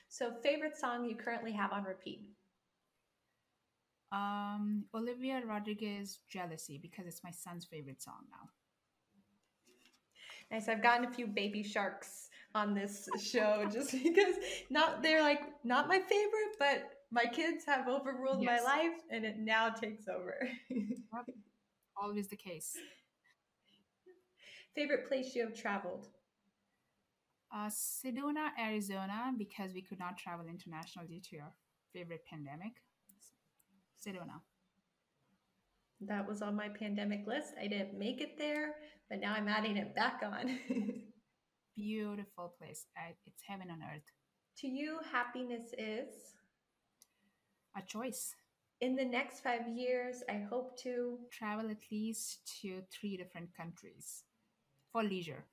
So, 0.09 0.33
favorite 0.43 0.77
song 0.77 1.05
you 1.05 1.17
currently 1.17 1.53
have 1.53 1.73
on 1.73 1.85
repeat? 1.85 2.21
Um, 4.13 4.85
Olivia 4.95 5.41
Rodrigo's 5.45 6.19
Jealousy 6.29 6.79
because 6.81 7.07
it's 7.07 7.25
my 7.25 7.31
son's 7.31 7.65
favorite 7.65 8.03
song 8.03 8.27
now. 8.31 8.51
Nice. 10.51 10.69
I've 10.69 10.83
gotten 10.83 11.07
a 11.07 11.11
few 11.11 11.27
baby 11.27 11.63
sharks 11.63 12.29
on 12.55 12.75
this 12.75 13.09
show 13.23 13.67
just 13.73 13.93
because 13.93 14.35
not 14.69 15.03
they're 15.03 15.23
like 15.23 15.41
not 15.65 15.89
my 15.89 15.99
favorite, 15.99 16.57
but 16.59 16.91
my 17.11 17.25
kids 17.25 17.65
have 17.65 17.89
overruled 17.89 18.43
yes. 18.43 18.63
my 18.63 18.77
life 18.77 18.99
and 19.11 19.25
it 19.25 19.39
now 19.39 19.71
takes 19.71 20.09
over. 20.09 20.37
Always 21.97 22.29
the 22.29 22.37
case. 22.37 22.77
Favorite 24.75 25.09
place 25.09 25.35
you 25.35 25.43
have 25.43 25.55
traveled? 25.55 26.09
Uh, 27.55 27.69
Sedona, 27.69 28.49
Arizona, 28.59 29.33
because 29.37 29.75
we 29.75 29.83
could 29.83 29.99
not 29.99 30.17
travel 30.17 30.47
international 30.47 31.07
due 31.07 31.21
to 31.21 31.39
our 31.39 31.53
favorite 31.93 32.25
pandemic. 32.25 32.73
Sedona. 34.05 34.37
Oh. 34.37 34.43
That 36.03 36.27
was 36.27 36.43
on 36.43 36.57
my 36.57 36.69
pandemic 36.69 37.27
list. 37.27 37.55
I 37.61 37.69
didn't 37.69 37.99
make 37.99 38.21
it 38.21 38.37
there, 38.37 38.75
but 39.09 39.21
now 39.21 39.35
I'm 39.35 39.49
adding 39.49 39.77
it 39.77 39.95
back 39.95 40.21
on. 40.25 40.59
Beautiful 41.77 42.55
place. 42.59 42.87
it's 43.25 43.43
heaven 43.47 43.71
on 43.71 43.81
earth. 43.83 44.03
To 44.59 44.67
you, 44.67 44.99
happiness 45.11 45.73
is? 45.79 46.35
a 47.77 47.83
choice. 47.83 48.35
In 48.81 48.97
the 48.97 49.05
next 49.05 49.41
five 49.41 49.69
years, 49.69 50.23
I 50.29 50.45
hope 50.51 50.77
to 50.83 51.19
travel 51.31 51.71
at 51.71 51.79
least 51.91 52.41
to 52.61 52.83
three 52.91 53.17
different 53.17 53.51
countries 53.57 54.25
for 54.93 55.03
leisure. 55.03 55.45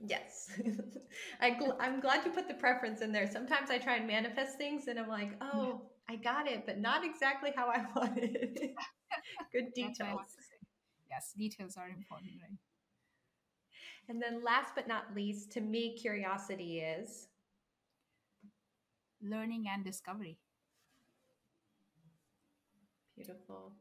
Yes. 0.00 0.50
I 1.40 1.50
gl- 1.50 1.76
I'm 1.78 2.00
glad 2.00 2.24
you 2.24 2.30
put 2.30 2.48
the 2.48 2.54
preference 2.54 3.02
in 3.02 3.12
there. 3.12 3.30
Sometimes 3.30 3.70
I 3.70 3.78
try 3.78 3.96
and 3.96 4.06
manifest 4.06 4.56
things 4.56 4.88
and 4.88 4.98
I'm 4.98 5.08
like, 5.08 5.32
oh, 5.40 5.82
I 6.08 6.16
got 6.16 6.46
it, 6.46 6.64
but 6.66 6.78
not 6.78 7.04
exactly 7.04 7.52
how 7.54 7.68
I 7.68 7.84
wanted 7.96 8.36
it. 8.36 8.74
Good 9.52 9.72
details. 9.74 10.20
Yes, 11.10 11.32
details 11.36 11.76
are 11.76 11.88
important, 11.88 12.32
right? 12.42 12.58
And 14.08 14.22
then 14.22 14.44
last 14.44 14.74
but 14.74 14.86
not 14.86 15.14
least, 15.14 15.50
to 15.52 15.60
me, 15.60 15.96
curiosity 15.96 16.80
is 16.80 17.28
learning 19.22 19.66
and 19.68 19.84
discovery. 19.84 20.38
Beautiful. 23.16 23.72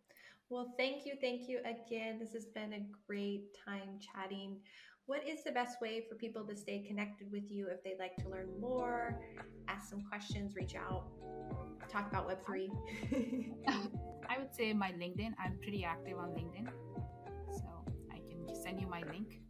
Well, 0.49 0.73
thank 0.77 1.05
you. 1.05 1.13
Thank 1.19 1.49
you 1.49 1.59
again. 1.59 2.19
This 2.19 2.33
has 2.33 2.45
been 2.45 2.73
a 2.73 2.85
great 3.07 3.55
time 3.65 3.99
chatting. 3.99 4.57
What 5.07 5.27
is 5.27 5.43
the 5.43 5.51
best 5.51 5.81
way 5.81 6.03
for 6.09 6.15
people 6.15 6.43
to 6.45 6.55
stay 6.55 6.79
connected 6.79 7.31
with 7.31 7.51
you 7.51 7.67
if 7.67 7.83
they'd 7.83 7.99
like 7.99 8.15
to 8.17 8.29
learn 8.29 8.49
more, 8.59 9.21
ask 9.67 9.87
some 9.89 10.01
questions, 10.01 10.55
reach 10.55 10.75
out, 10.75 11.03
talk 11.89 12.09
about 12.09 12.27
Web3? 12.27 12.69
I 14.29 14.39
would 14.39 14.53
say 14.55 14.73
my 14.73 14.91
LinkedIn. 14.93 15.33
I'm 15.37 15.59
pretty 15.61 15.83
active 15.83 16.17
on 16.17 16.29
LinkedIn. 16.29 16.67
So 17.51 17.67
I 18.11 18.17
can 18.27 18.55
send 18.63 18.81
you 18.81 18.87
my 18.87 19.03
link. 19.11 19.41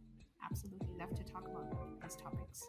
Absolutely 0.44 0.94
love 0.98 1.14
to 1.14 1.24
talk 1.24 1.48
about 1.48 2.02
these 2.02 2.16
topics. 2.16 2.62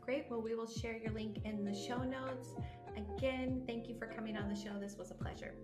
Great. 0.00 0.24
Well, 0.30 0.40
we 0.40 0.54
will 0.54 0.68
share 0.68 0.96
your 0.96 1.12
link 1.12 1.40
in 1.44 1.62
the 1.62 1.74
show 1.74 1.98
notes. 1.98 2.54
Again, 2.96 3.64
thank 3.66 3.86
you 3.86 3.98
for 3.98 4.06
coming 4.06 4.38
on 4.38 4.48
the 4.48 4.56
show. 4.56 4.78
This 4.80 4.96
was 4.98 5.10
a 5.10 5.14
pleasure. 5.14 5.56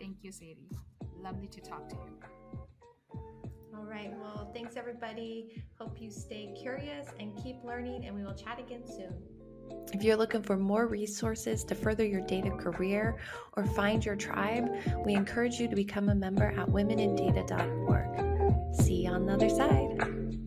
Thank 0.00 0.24
you, 0.24 0.32
Sadie. 0.32 0.70
Lovely 1.20 1.46
to 1.46 1.60
talk 1.60 1.88
to 1.90 1.94
you. 1.94 2.43
All 3.76 3.84
right. 3.84 4.12
Well, 4.20 4.50
thanks, 4.54 4.76
everybody. 4.76 5.64
Hope 5.78 6.00
you 6.00 6.10
stay 6.10 6.54
curious 6.60 7.08
and 7.18 7.36
keep 7.42 7.64
learning, 7.64 8.06
and 8.06 8.14
we 8.14 8.22
will 8.22 8.34
chat 8.34 8.58
again 8.58 8.82
soon. 8.86 9.14
If 9.92 10.02
you're 10.02 10.16
looking 10.16 10.42
for 10.42 10.56
more 10.56 10.86
resources 10.86 11.64
to 11.64 11.74
further 11.74 12.04
your 12.04 12.20
data 12.20 12.50
career 12.50 13.16
or 13.56 13.66
find 13.66 14.04
your 14.04 14.16
tribe, 14.16 14.68
we 15.04 15.14
encourage 15.14 15.58
you 15.58 15.68
to 15.68 15.76
become 15.76 16.08
a 16.08 16.14
member 16.14 16.52
at 16.58 16.68
womenindata.org. 16.68 18.76
See 18.76 19.04
you 19.04 19.10
on 19.10 19.26
the 19.26 19.32
other 19.32 19.48
side. 19.48 20.38